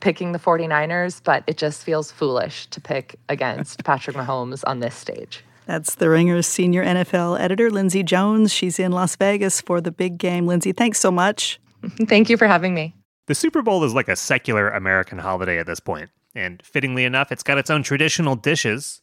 picking 0.00 0.32
the 0.32 0.38
49ers, 0.38 1.20
but 1.22 1.44
it 1.46 1.56
just 1.56 1.84
feels 1.84 2.10
foolish 2.10 2.66
to 2.68 2.80
pick 2.80 3.14
against 3.28 3.84
Patrick 3.84 4.16
Mahomes 4.16 4.64
on 4.66 4.80
this 4.80 4.96
stage. 4.96 5.44
That's 5.66 5.94
the 5.94 6.10
Ringer's 6.10 6.48
senior 6.48 6.84
NFL 6.84 7.38
editor, 7.38 7.70
Lindsay 7.70 8.02
Jones. 8.02 8.52
She's 8.52 8.80
in 8.80 8.90
Las 8.90 9.14
Vegas 9.14 9.60
for 9.60 9.80
the 9.80 9.92
big 9.92 10.18
game. 10.18 10.48
Lindsay, 10.48 10.72
thanks 10.72 10.98
so 10.98 11.12
much. 11.12 11.60
Thank 12.08 12.28
you 12.28 12.36
for 12.36 12.48
having 12.48 12.74
me. 12.74 12.96
The 13.26 13.36
Super 13.36 13.62
Bowl 13.62 13.84
is 13.84 13.94
like 13.94 14.08
a 14.08 14.16
secular 14.16 14.70
American 14.70 15.18
holiday 15.18 15.58
at 15.58 15.66
this 15.66 15.78
point, 15.78 16.10
and 16.34 16.60
fittingly 16.64 17.04
enough, 17.04 17.30
it's 17.30 17.44
got 17.44 17.58
its 17.58 17.70
own 17.70 17.84
traditional 17.84 18.34
dishes. 18.34 19.00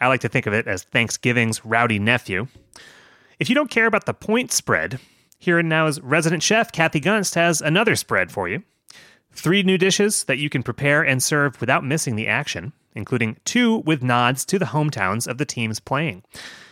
I 0.00 0.08
like 0.08 0.20
to 0.22 0.28
think 0.28 0.46
of 0.46 0.52
it 0.52 0.66
as 0.66 0.82
Thanksgiving's 0.82 1.64
rowdy 1.64 2.00
nephew. 2.00 2.48
If 3.38 3.50
you 3.50 3.54
don't 3.54 3.70
care 3.70 3.86
about 3.86 4.06
the 4.06 4.14
point 4.14 4.50
spread, 4.50 4.98
here 5.38 5.58
and 5.58 5.68
now's 5.68 6.00
resident 6.00 6.42
chef 6.42 6.72
Kathy 6.72 7.00
Gunst 7.00 7.34
has 7.34 7.60
another 7.60 7.94
spread 7.94 8.32
for 8.32 8.48
you. 8.48 8.62
Three 9.32 9.62
new 9.62 9.76
dishes 9.76 10.24
that 10.24 10.38
you 10.38 10.48
can 10.48 10.62
prepare 10.62 11.02
and 11.02 11.22
serve 11.22 11.60
without 11.60 11.84
missing 11.84 12.16
the 12.16 12.28
action, 12.28 12.72
including 12.94 13.36
two 13.44 13.78
with 13.84 14.02
nods 14.02 14.46
to 14.46 14.58
the 14.58 14.66
hometowns 14.66 15.26
of 15.26 15.36
the 15.36 15.44
teams 15.44 15.80
playing. 15.80 16.22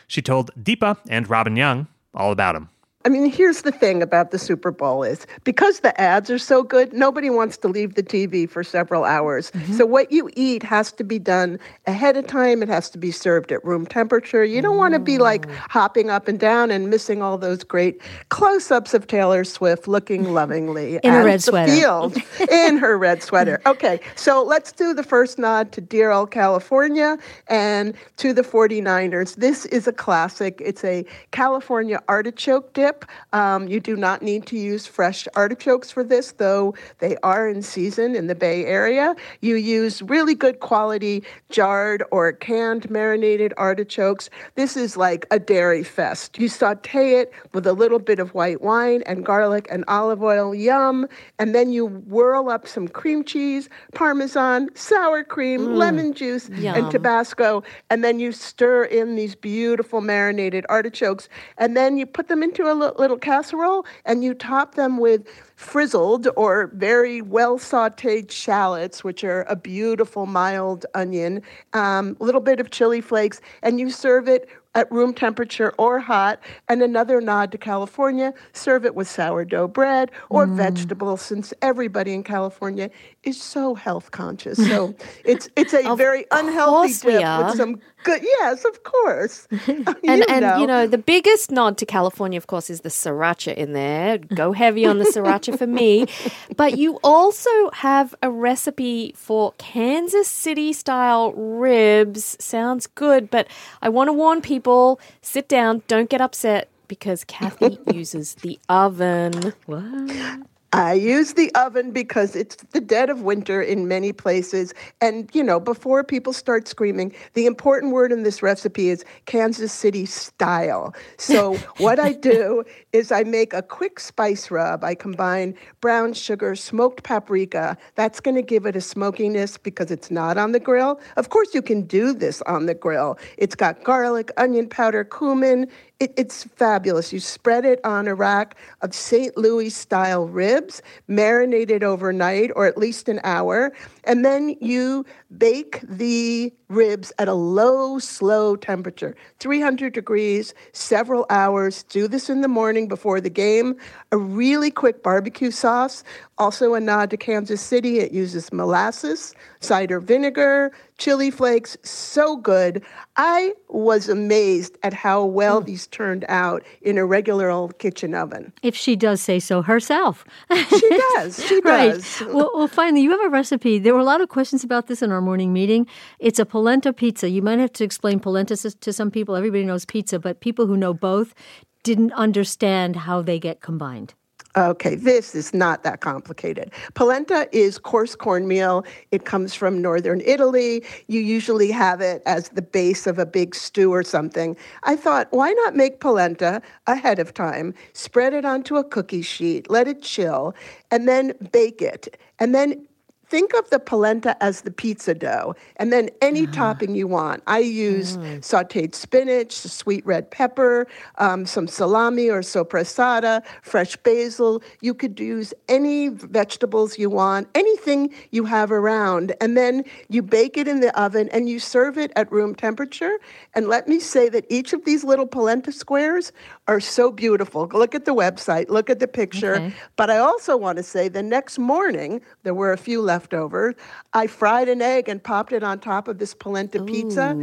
She 0.07 0.23
told 0.23 0.53
Deepa 0.55 0.97
and 1.07 1.29
Robin 1.29 1.57
Young 1.57 1.87
all 2.15 2.33
about 2.33 2.55
them. 2.55 2.71
I 3.07 3.11
mean, 3.11 3.31
here's 3.31 3.63
the 3.63 3.73
thing 3.73 4.03
about 4.03 4.31
the 4.31 4.39
Super 4.39 4.71
Bowl 4.71 5.03
is 5.03 5.27
because 5.45 5.81
the 5.81 5.99
ads 6.01 6.31
are 6.31 6.39
so 6.39 6.63
good, 6.63 6.95
nobody 6.95 7.29
wants 7.29 7.59
to 7.59 7.69
leave 7.69 7.97
the 7.97 8.03
TV 8.03 8.49
for 8.49 8.65
several 8.65 9.05
hours. 9.05 9.51
Mm-hmm. 9.51 9.75
So 9.75 9.85
what 9.85 10.11
you 10.11 10.31
eat 10.37 10.63
has 10.63 10.91
to 10.93 11.05
be 11.05 11.19
done 11.19 11.59
ahead 11.87 12.17
of 12.17 12.27
time. 12.27 12.63
It 12.63 12.69
has 12.71 12.89
to 12.91 12.99
be 12.99 13.11
served 13.11 13.53
at 13.53 13.63
room 13.63 13.85
temperature. 13.85 14.43
You 14.43 14.63
don't 14.63 14.79
want 14.79 14.95
to 14.95 15.01
be 15.01 15.19
like 15.19 15.51
hopping 15.51 16.09
up 16.09 16.29
and 16.29 16.41
down 16.41 16.71
and 16.71 16.89
missing 16.89 17.21
all 17.21 17.37
those 17.37 17.63
great 17.63 18.01
close-ups 18.31 18.95
of 18.95 19.07
Taylor 19.07 19.45
Swift 19.45 19.87
looking 19.87 20.25
lovingly 20.33 20.99
in 21.03 21.13
a 21.13 21.25
red 21.25 21.43
sweater 21.43 21.73
field 21.73 22.17
in 22.51 22.79
her 22.79 22.97
red 22.97 23.23
sweater. 23.23 23.61
Okay, 23.67 24.01
so 24.15 24.43
let's 24.43 24.73
do 24.73 24.95
the 24.95 25.03
first 25.03 25.39
nod 25.39 25.73
to 25.73 25.83
dear 25.83 26.11
old 26.11 26.31
California 26.31 27.19
and 27.49 27.93
to 28.17 28.33
the 28.33 28.43
49ers. 28.43 29.37
This 29.37 29.67
is 29.67 29.87
a 29.87 29.93
classic. 29.93 30.63
It's 30.65 30.85
a 30.85 31.05
California 31.33 32.03
artichoke 32.09 32.73
dip 32.73 32.94
Um, 33.33 33.69
you 33.69 33.81
do 33.81 33.97
not 33.97 34.23
need 34.23 34.47
to 34.47 34.59
use 34.59 34.87
fresh 34.87 35.27
artichokes 35.35 35.91
for 35.91 36.05
this, 36.05 36.33
though 36.33 36.75
they 36.99 37.17
are 37.23 37.49
in 37.49 37.63
season 37.63 38.15
in 38.15 38.27
the 38.27 38.35
Bay 38.35 38.65
Area. 38.65 39.15
You 39.41 39.57
use 39.57 40.03
really 40.03 40.35
good 40.35 40.61
quality 40.61 41.23
jarred 41.51 42.03
or 42.11 42.33
canned 42.33 42.91
marinated 42.91 43.55
artichokes. 43.57 44.31
This 44.55 44.77
is 44.77 44.97
like 44.97 45.27
a 45.31 45.39
dairy 45.39 45.83
fest. 45.83 46.39
You 46.39 46.49
saute 46.49 47.15
it 47.15 47.33
with 47.53 47.67
a 47.67 47.73
little 47.73 47.99
bit 47.99 48.19
of 48.19 48.35
white 48.35 48.61
wine 48.61 49.03
and 49.07 49.25
garlic 49.25 49.67
and 49.71 49.85
olive 49.89 50.23
oil, 50.23 50.55
yum. 50.55 51.07
And 51.39 51.55
then 51.55 51.73
you 51.73 51.87
whirl 51.87 52.49
up 52.49 52.67
some 52.67 52.89
cream 52.89 53.25
cheese, 53.25 53.69
parmesan, 53.95 54.69
sour 54.75 55.25
cream, 55.25 55.61
mm. 55.61 55.77
lemon 55.77 56.13
juice, 56.13 56.49
yum. 56.51 56.77
and 56.77 56.91
Tabasco. 56.91 57.63
And 57.91 58.05
then 58.05 58.21
you 58.21 58.33
stir 58.33 58.85
in 58.85 59.17
these 59.17 59.35
beautiful 59.35 60.01
marinated 60.01 60.67
artichokes. 60.69 61.29
And 61.59 61.77
then 61.77 61.97
you 61.97 62.07
put 62.07 62.29
them 62.29 62.43
into 62.43 62.71
a 62.71 62.75
little 62.93 63.19
casserole 63.19 63.87
and 64.05 64.23
you 64.25 64.35
top 64.35 64.75
them 64.75 64.99
with 64.99 65.27
frizzled 65.57 66.29
or 66.37 66.71
very 66.75 67.23
well 67.23 67.59
sauteed 67.59 68.31
shallots, 68.31 69.05
which 69.05 69.25
are 69.25 69.43
a 69.43 69.57
beautiful 69.57 70.27
mild 70.27 70.87
onion, 70.95 71.43
a 71.73 71.79
um, 71.79 72.17
little 72.21 72.41
bit 72.41 72.61
of 72.61 72.71
chili 72.71 73.01
flakes, 73.01 73.41
and 73.63 73.79
you 73.79 73.91
serve 73.91 74.29
it 74.29 74.49
at 74.75 74.91
room 74.91 75.15
temperature 75.15 75.73
or 75.79 76.01
hot. 76.01 76.41
And 76.69 76.83
another 76.83 77.21
nod 77.21 77.53
to 77.53 77.59
California, 77.59 78.35
serve 78.53 78.85
it 78.85 78.95
with 78.95 79.09
sourdough 79.09 79.69
bread 79.69 80.11
or 80.31 80.47
mm. 80.47 80.57
vegetables, 80.57 81.23
since 81.23 81.55
everybody 81.63 82.13
in 82.13 82.23
California 82.23 82.91
is 83.23 83.41
so 83.41 83.75
health 83.75 84.11
conscious. 84.11 84.59
So 84.59 84.95
it's 85.25 85.49
it's 85.57 85.73
a 85.73 85.95
very 85.97 86.27
unhealthy 86.31 86.93
dip 86.93 87.39
with 87.39 87.57
some 87.57 87.81
good. 88.03 88.23
Yes, 88.23 88.65
of 88.65 88.83
course. 88.83 89.49
and 89.67 89.89
and 90.29 90.41
know. 90.41 90.59
you 90.59 90.67
know 90.67 90.87
the 90.87 90.99
biggest 90.99 91.51
nod 91.51 91.79
to 91.79 91.87
California, 91.87 92.37
of 92.37 92.47
course, 92.47 92.71
is 92.71 92.81
the 92.81 92.89
sriracha 92.89 93.55
in 93.55 93.73
there. 93.73 94.19
Go 94.19 94.53
heavy 94.53 94.87
on 94.87 94.99
the 94.99 95.05
sriracha 95.05 95.44
for 95.53 95.67
me. 95.67 96.07
But 96.57 96.79
you 96.79 97.01
also 97.03 97.71
have 97.71 98.15
a 98.23 98.31
recipe 98.31 99.13
for 99.17 99.55
Kansas 99.59 100.29
City 100.29 100.73
style 100.73 101.33
ribs. 101.33 102.37
Sounds 102.39 102.87
good, 102.87 103.31
but 103.31 103.49
I 103.83 103.89
want 103.89 104.09
to 104.09 104.13
warn 104.13 104.41
people: 104.41 105.01
sit 105.21 105.49
down, 105.49 105.83
don't 105.89 106.09
get 106.09 106.21
upset 106.21 106.69
because 106.87 107.25
Kathy 107.25 107.79
uses 107.93 108.35
the 108.37 108.59
oven. 108.69 109.53
What? 109.67 110.47
I 110.75 110.95
use 110.95 111.35
the 111.35 111.55
oven 111.55 111.93
because 111.93 112.35
it's 112.35 112.57
the 112.57 112.81
dead 112.81 113.09
of 113.09 113.23
winter 113.23 113.63
in 113.63 113.87
many 113.87 114.13
places. 114.13 114.75
And, 115.01 115.31
you 115.33 115.45
know, 115.45 115.61
before 115.61 116.03
people 116.03 116.33
start 116.33 116.67
screaming, 116.67 117.15
the 117.35 117.47
important 117.47 117.93
word 117.93 118.11
in 118.11 118.25
this 118.25 118.43
recipe 118.43 118.89
is 118.89 119.05
Kansas 119.27 119.73
City 119.73 120.05
style. 120.05 120.93
So, 121.17 121.55
what 121.77 122.01
I 122.01 122.13
do 122.13 122.65
is 122.93 123.13
I 123.13 123.23
make 123.23 123.53
a 123.53 123.63
quick 123.63 124.01
spice 124.01 124.51
rub. 124.51 124.83
I 124.83 124.97
combine 124.97 125.55
brown 125.81 126.13
sugar, 126.13 126.57
smoked 126.57 127.05
paprika. 127.05 127.77
That's 127.95 128.19
going 128.19 128.35
to 128.35 128.43
give 128.43 128.67
it 128.67 128.75
a 128.75 128.81
smokiness 128.81 129.57
because 129.57 129.93
it's 129.93 130.11
not 130.11 130.39
on 130.39 130.51
the 130.51 130.61
grill. 130.61 131.01
Of 131.17 131.29
course, 131.29 131.55
you 131.55 131.63
can 131.63 131.83
do 131.83 132.13
this 132.13 132.43
on 132.43 132.67
the 132.67 132.75
grill. 132.75 133.17
It's 133.39 133.55
got 133.55 133.85
garlic, 133.85 134.33
onion 134.39 134.69
powder, 134.69 135.05
cumin. 135.05 135.69
It, 136.01 136.13
it's 136.17 136.45
fabulous. 136.45 137.13
You 137.13 137.21
spread 137.21 137.65
it 137.65 137.81
on 137.85 138.09
a 138.09 138.15
rack 138.15 138.57
of 138.83 138.93
St. 138.95 139.37
Louis 139.37 139.71
style 139.71 140.27
ribs, 140.27 140.64
marinated 141.09 141.83
overnight 141.83 142.51
or 142.55 142.67
at 142.67 142.79
least 142.79 143.09
an 143.09 143.21
hour, 143.25 143.73
and 144.05 144.25
then 144.25 144.57
you 144.61 145.05
bake 145.37 145.81
the 145.83 146.53
ribs 146.75 147.13
at 147.19 147.29
a 147.29 147.35
low, 147.35 147.99
slow 147.99 148.57
temperature, 148.57 149.15
300 149.41 149.93
degrees, 149.93 150.55
several 150.73 151.27
hours. 151.31 151.83
Do 151.85 152.09
this 152.09 152.29
in 152.29 152.41
the 152.41 152.49
morning 152.49 152.89
before 152.89 153.21
the 153.21 153.31
game. 153.31 153.77
A 154.13 154.17
really 154.17 154.71
quick 154.71 155.03
barbecue 155.03 155.51
sauce, 155.51 156.05
also 156.39 156.75
a 156.75 156.81
nod 156.81 157.11
to 157.11 157.17
Kansas 157.17 157.61
City. 157.61 157.99
It 158.01 158.13
uses 158.13 158.53
molasses, 158.53 159.35
cider 159.61 160.01
vinegar, 160.01 160.73
chili 160.99 161.31
flakes. 161.31 161.77
So 161.83 162.37
good. 162.37 162.83
I 163.17 163.53
was 163.69 164.09
amazed 164.09 164.77
at 164.83 164.93
how 164.93 165.25
well 165.25 165.61
Mm. 165.63 165.67
these 165.67 165.87
turned 165.89 166.25
out 166.29 166.63
in 166.83 166.99
a 166.99 167.05
regular 167.05 167.51
old 167.51 167.79
kitchen 167.79 168.15
oven. 168.15 168.53
If 168.63 168.75
she 168.77 168.97
does 168.97 169.21
say 169.21 169.39
so 169.41 169.63
herself. 169.63 170.25
She 170.53 170.89
does. 171.17 171.45
She 171.49 171.61
right. 171.61 171.93
does. 171.95 172.23
Well, 172.33 172.51
well, 172.55 172.69
finally, 172.69 173.03
you 173.03 173.11
have 173.11 173.21
a 173.25 173.29
recipe. 173.29 173.79
There 173.79 173.95
were 173.95 174.01
a 174.01 174.05
lot 174.05 174.21
of 174.21 174.29
questions 174.29 174.65
about 174.65 174.87
this 174.87 175.03
in 175.03 175.11
our 175.13 175.21
morning 175.21 175.53
meeting. 175.53 175.87
It's 176.19 176.39
a 176.39 176.45
polenta 176.65 176.95
pizza. 176.95 177.29
You 177.29 177.43
might 177.43 177.59
have 177.59 177.75
to 177.75 177.85
explain 177.85 178.19
polenta 178.19 178.57
to 178.57 178.91
some 178.91 179.11
people. 179.11 179.37
Everybody 179.37 179.65
knows 179.65 179.85
pizza, 179.85 180.19
but 180.19 180.41
people 180.41 180.67
who 180.67 180.79
know 180.79 180.95
both 180.95 181.35
didn't 181.83 182.15
understand 182.15 182.97
how 182.97 183.21
they 183.21 183.39
get 183.39 183.61
combined. 183.61 184.15
Okay, 184.57 184.95
this 184.95 185.35
is 185.35 185.53
not 185.53 185.83
that 185.83 186.01
complicated. 186.01 186.73
Polenta 186.95 187.49
is 187.53 187.77
coarse 187.77 188.17
cornmeal. 188.17 188.83
It 189.11 189.27
comes 189.27 189.53
from 189.53 189.83
northern 189.83 190.23
Italy. 190.23 190.83
You 191.07 191.21
usually 191.21 191.71
have 191.71 192.01
it 192.01 192.23
as 192.25 192.49
the 192.49 192.63
base 192.63 193.07
of 193.07 193.19
a 193.19 193.27
big 193.27 193.55
stew 193.55 193.93
or 193.93 194.03
something. 194.03 194.57
I 194.85 194.97
thought, 194.97 195.29
why 195.33 195.53
not 195.53 195.77
make 195.77 196.01
polenta 196.01 196.63
ahead 196.87 197.19
of 197.19 197.35
time, 197.35 197.75
spread 197.93 198.33
it 198.33 198.47
onto 198.47 198.77
a 198.77 198.85
cookie 198.85 199.21
sheet, 199.21 199.69
let 199.69 199.87
it 199.87 200.01
chill, 200.01 200.55
and 200.91 201.07
then 201.07 201.35
bake 201.53 201.83
it. 201.83 202.19
And 202.39 202.55
then 202.55 202.87
think 203.35 203.53
of 203.55 203.69
the 203.71 203.81
polenta 203.81 204.41
as 204.41 204.61
the 204.61 204.71
pizza 204.71 205.13
dough 205.13 205.57
and 205.75 205.93
then 205.93 206.09
any 206.23 206.47
topping 206.47 206.95
you 206.95 207.09
want. 207.09 207.43
I 207.49 207.59
use 207.59 208.17
sauteed 208.39 208.95
spinach 208.95 209.51
sweet 209.51 210.07
red 210.07 210.31
pepper 210.31 210.87
um, 211.19 211.45
some 211.45 211.67
salami 211.67 212.31
or 212.31 212.43
soppressata 212.43 213.43
fresh 213.63 213.97
basil. 213.97 214.63
You 214.83 214.95
could 214.95 215.19
use 215.19 215.53
any 215.69 216.11
vegetables 216.11 216.97
you 216.97 217.11
want 217.11 217.49
anything 217.57 218.15
you 218.31 218.45
have 218.45 218.71
around 218.71 219.35
and 219.41 219.57
then 219.57 219.83
you 220.09 220.23
bake 220.23 220.57
it 220.57 220.69
in 220.69 220.79
the 220.79 220.97
oven 220.97 221.29
and 221.31 221.49
you 221.49 221.59
serve 221.59 221.99
it 221.99 222.13
at 222.15 222.31
room 222.31 222.55
temperature. 222.55 223.19
And 223.53 223.67
let 223.67 223.89
me 223.89 223.99
say 223.99 224.29
that 224.29 224.47
each 224.49 224.73
of 224.73 224.85
these 224.85 225.03
little 225.03 225.27
polenta 225.27 225.73
squares 225.73 226.31
are 226.67 226.81
so 226.81 227.11
beautiful 227.13 227.69
look 227.75 227.95
at 227.95 228.05
the 228.07 228.15
website 228.15 228.69
look 228.71 228.89
at 228.89 228.99
the 228.99 229.07
picture 229.09 229.57
Okay. 229.57 229.73
but 229.97 230.09
I 230.11 230.19
also 230.19 230.57
want 230.57 230.77
to 230.79 230.83
say 230.83 231.09
the 231.09 231.23
next 231.23 231.59
morning, 231.59 232.21
there 232.43 232.55
were 232.55 232.73
a 232.73 232.79
few 232.79 233.03
left 233.03 233.35
over. 233.35 233.75
I 234.15 234.27
fried 234.27 234.69
an 234.69 234.81
egg 234.81 235.09
and 235.09 235.23
popped 235.23 235.53
it 235.53 235.63
on 235.63 235.79
top 235.81 236.09
of 236.09 236.19
this 236.19 236.33
polenta 236.35 236.83
pizza. 236.83 237.37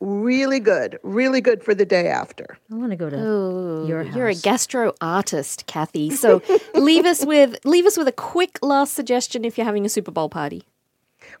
Really 0.00 0.58
good. 0.58 0.98
Really 1.04 1.40
good 1.40 1.62
for 1.62 1.74
the 1.74 1.84
day 1.84 2.08
after. 2.08 2.58
I 2.72 2.74
want 2.74 2.90
to 2.90 2.96
go 2.96 3.08
to 3.08 3.16
Ooh, 3.16 3.86
your 3.86 4.02
You're 4.02 4.28
a 4.28 4.32
house. 4.34 4.42
gastro 4.42 4.94
artist, 5.00 5.66
Kathy. 5.66 6.10
So 6.10 6.42
leave 6.74 7.04
us 7.04 7.24
with 7.24 7.56
leave 7.64 7.86
us 7.86 7.96
with 7.96 8.08
a 8.08 8.12
quick 8.12 8.58
last 8.62 8.94
suggestion 8.94 9.44
if 9.44 9.56
you're 9.56 9.64
having 9.66 9.86
a 9.86 9.88
Super 9.88 10.10
Bowl 10.10 10.28
party. 10.28 10.64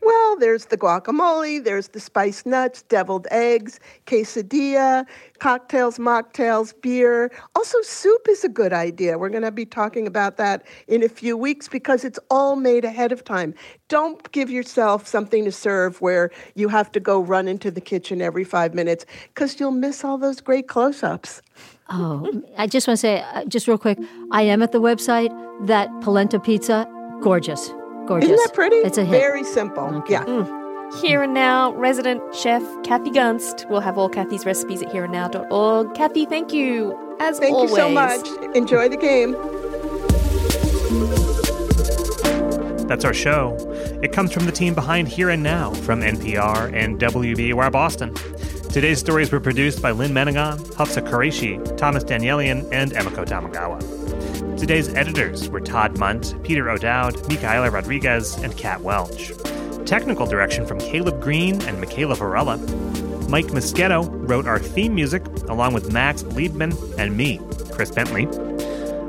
Well, 0.04 0.36
there's 0.36 0.66
the 0.66 0.76
guacamole, 0.76 1.62
there's 1.62 1.88
the 1.88 2.00
spiced 2.00 2.44
nuts, 2.44 2.82
deviled 2.82 3.28
eggs, 3.30 3.78
quesadilla, 4.06 5.06
cocktails, 5.38 5.98
mocktails, 5.98 6.74
beer. 6.82 7.30
Also, 7.54 7.80
soup 7.82 8.26
is 8.28 8.42
a 8.42 8.48
good 8.48 8.72
idea. 8.72 9.16
We're 9.16 9.28
going 9.28 9.44
to 9.44 9.52
be 9.52 9.64
talking 9.64 10.08
about 10.08 10.38
that 10.38 10.66
in 10.88 11.04
a 11.04 11.08
few 11.08 11.36
weeks 11.36 11.68
because 11.68 12.04
it's 12.04 12.18
all 12.30 12.56
made 12.56 12.84
ahead 12.84 13.12
of 13.12 13.22
time. 13.22 13.54
Don't 13.86 14.30
give 14.32 14.50
yourself 14.50 15.06
something 15.06 15.44
to 15.44 15.52
serve 15.52 16.00
where 16.00 16.32
you 16.56 16.66
have 16.68 16.90
to 16.92 17.00
go 17.00 17.20
run 17.20 17.46
into 17.46 17.70
the 17.70 17.80
kitchen 17.80 18.20
every 18.20 18.44
five 18.44 18.74
minutes 18.74 19.06
because 19.28 19.60
you'll 19.60 19.70
miss 19.70 20.02
all 20.02 20.18
those 20.18 20.40
great 20.40 20.66
close 20.66 21.04
ups. 21.04 21.42
Oh, 21.90 22.42
I 22.58 22.66
just 22.66 22.88
want 22.88 22.98
to 22.98 23.00
say, 23.00 23.20
uh, 23.20 23.44
just 23.44 23.68
real 23.68 23.78
quick, 23.78 23.98
I 24.32 24.42
am 24.42 24.62
at 24.62 24.72
the 24.72 24.80
website. 24.80 25.30
That 25.66 25.88
polenta 26.00 26.40
pizza, 26.40 26.88
gorgeous. 27.22 27.72
Gorgeous. 28.06 28.30
Isn't 28.30 28.44
that 28.44 28.54
pretty? 28.54 28.76
It's 28.76 28.98
a 28.98 29.04
hit. 29.04 29.20
Very 29.20 29.44
simple. 29.44 30.02
Yeah. 30.08 30.24
Mm. 30.24 31.00
Here 31.00 31.22
and 31.22 31.32
Now 31.32 31.72
resident 31.74 32.20
chef 32.34 32.62
Kathy 32.84 33.10
Gunst. 33.10 33.68
We'll 33.70 33.80
have 33.80 33.96
all 33.96 34.08
Kathy's 34.10 34.44
recipes 34.44 34.82
at 34.82 34.88
hereandnow.org. 34.88 35.94
Kathy, 35.94 36.26
thank 36.26 36.52
you 36.52 36.98
as 37.20 37.38
Thank 37.38 37.54
always. 37.54 37.70
you 37.70 37.76
so 37.76 37.88
much. 37.88 38.26
Enjoy 38.54 38.88
the 38.88 38.96
game. 38.98 39.32
That's 42.86 43.06
our 43.06 43.14
show. 43.14 43.56
It 44.02 44.12
comes 44.12 44.32
from 44.32 44.44
the 44.44 44.52
team 44.52 44.74
behind 44.74 45.08
Here 45.08 45.30
and 45.30 45.42
Now 45.42 45.72
from 45.72 46.00
NPR 46.02 46.74
and 46.74 47.00
WBUR 47.00 47.72
Boston. 47.72 48.12
Today's 48.68 48.98
stories 48.98 49.32
were 49.32 49.40
produced 49.40 49.80
by 49.80 49.92
Lynn 49.92 50.12
Menegon, 50.12 50.74
Hafsa 50.74 51.00
Quraishi, 51.00 51.76
Thomas 51.78 52.04
Danielian, 52.04 52.68
and 52.70 52.92
Emiko 52.92 53.24
Tamagawa. 53.24 54.01
Today's 54.56 54.88
editors 54.94 55.48
were 55.48 55.60
Todd 55.60 55.98
Mundt, 55.98 56.34
Peter 56.44 56.70
O'Dowd, 56.70 57.28
Micaela 57.28 57.70
Rodriguez, 57.70 58.36
and 58.36 58.56
Kat 58.56 58.80
Welch. 58.80 59.32
Technical 59.86 60.26
direction 60.26 60.66
from 60.66 60.78
Caleb 60.78 61.20
Green 61.20 61.60
and 61.62 61.80
Michaela 61.80 62.14
Varela. 62.14 62.58
Mike 63.28 63.46
Moschetto 63.46 64.08
wrote 64.28 64.46
our 64.46 64.58
theme 64.58 64.94
music 64.94 65.26
along 65.48 65.74
with 65.74 65.92
Max 65.92 66.22
Liebman 66.22 66.72
and 66.98 67.16
me, 67.16 67.40
Chris 67.72 67.90
Bentley. 67.90 68.26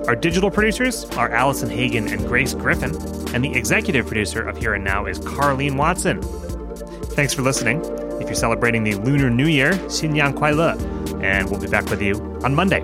Our 0.08 0.16
digital 0.16 0.50
producers 0.50 1.06
are 1.12 1.30
Allison 1.30 1.70
Hagen 1.70 2.08
and 2.08 2.26
Grace 2.28 2.54
Griffin, 2.54 2.96
and 3.36 3.44
the 3.44 3.54
executive 3.54 4.08
producer 4.08 4.42
of 4.42 4.58
Here 4.58 4.74
and 4.74 4.84
Now 4.84 5.06
is 5.06 5.20
Carlene 5.20 5.78
Watson. 5.78 6.22
Thanks 7.12 7.34
for 7.34 7.42
listening. 7.42 7.82
If 8.20 8.24
you're 8.24 8.34
celebrating 8.34 8.84
the 8.84 8.96
Lunar 8.96 9.30
New 9.30 9.48
Year, 9.48 9.74
Xin 9.74 10.16
Yang 10.16 10.34
Kuai 10.34 10.56
Le, 10.56 10.78
and 11.22 11.50
we'll 11.50 11.60
be 11.60 11.68
back 11.68 11.90
with 11.90 12.02
you 12.02 12.16
on 12.44 12.56
Monday. 12.56 12.82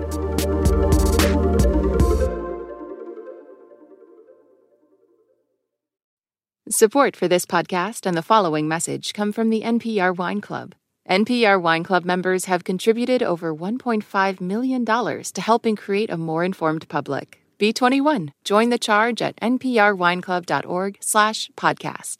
Support 6.72 7.16
for 7.16 7.26
this 7.26 7.46
podcast 7.46 8.06
and 8.06 8.16
the 8.16 8.22
following 8.22 8.68
message 8.68 9.12
come 9.12 9.32
from 9.32 9.50
the 9.50 9.62
NPR 9.62 10.16
Wine 10.16 10.40
Club. 10.40 10.76
NPR 11.08 11.60
Wine 11.60 11.82
Club 11.82 12.04
members 12.04 12.44
have 12.44 12.62
contributed 12.62 13.24
over 13.24 13.52
$1.5 13.52 14.40
million 14.40 14.84
to 14.84 15.40
helping 15.40 15.74
create 15.74 16.10
a 16.10 16.16
more 16.16 16.44
informed 16.44 16.88
public. 16.88 17.42
B21. 17.58 18.28
Join 18.44 18.70
the 18.70 18.78
charge 18.78 19.20
at 19.20 19.34
nprwineclub.org 19.38 20.98
slash 21.00 21.50
podcast. 21.56 22.18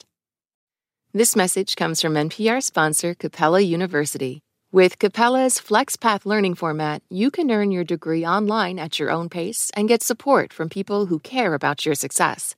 This 1.13 1.33
message 1.33 1.77
comes 1.77 2.01
from 2.01 2.15
NPR 2.15 2.61
sponsor 2.61 3.15
Capella 3.15 3.61
University. 3.61 4.41
With 4.73 4.99
Capella's 4.99 5.59
FlexPath 5.59 6.25
learning 6.25 6.55
format, 6.55 7.03
you 7.09 7.31
can 7.31 7.51
earn 7.51 7.71
your 7.71 7.85
degree 7.85 8.25
online 8.25 8.79
at 8.79 8.99
your 8.99 9.11
own 9.11 9.29
pace 9.29 9.71
and 9.77 9.87
get 9.87 10.03
support 10.03 10.51
from 10.51 10.67
people 10.67 11.05
who 11.05 11.19
care 11.19 11.53
about 11.53 11.85
your 11.85 11.95
success. 11.95 12.57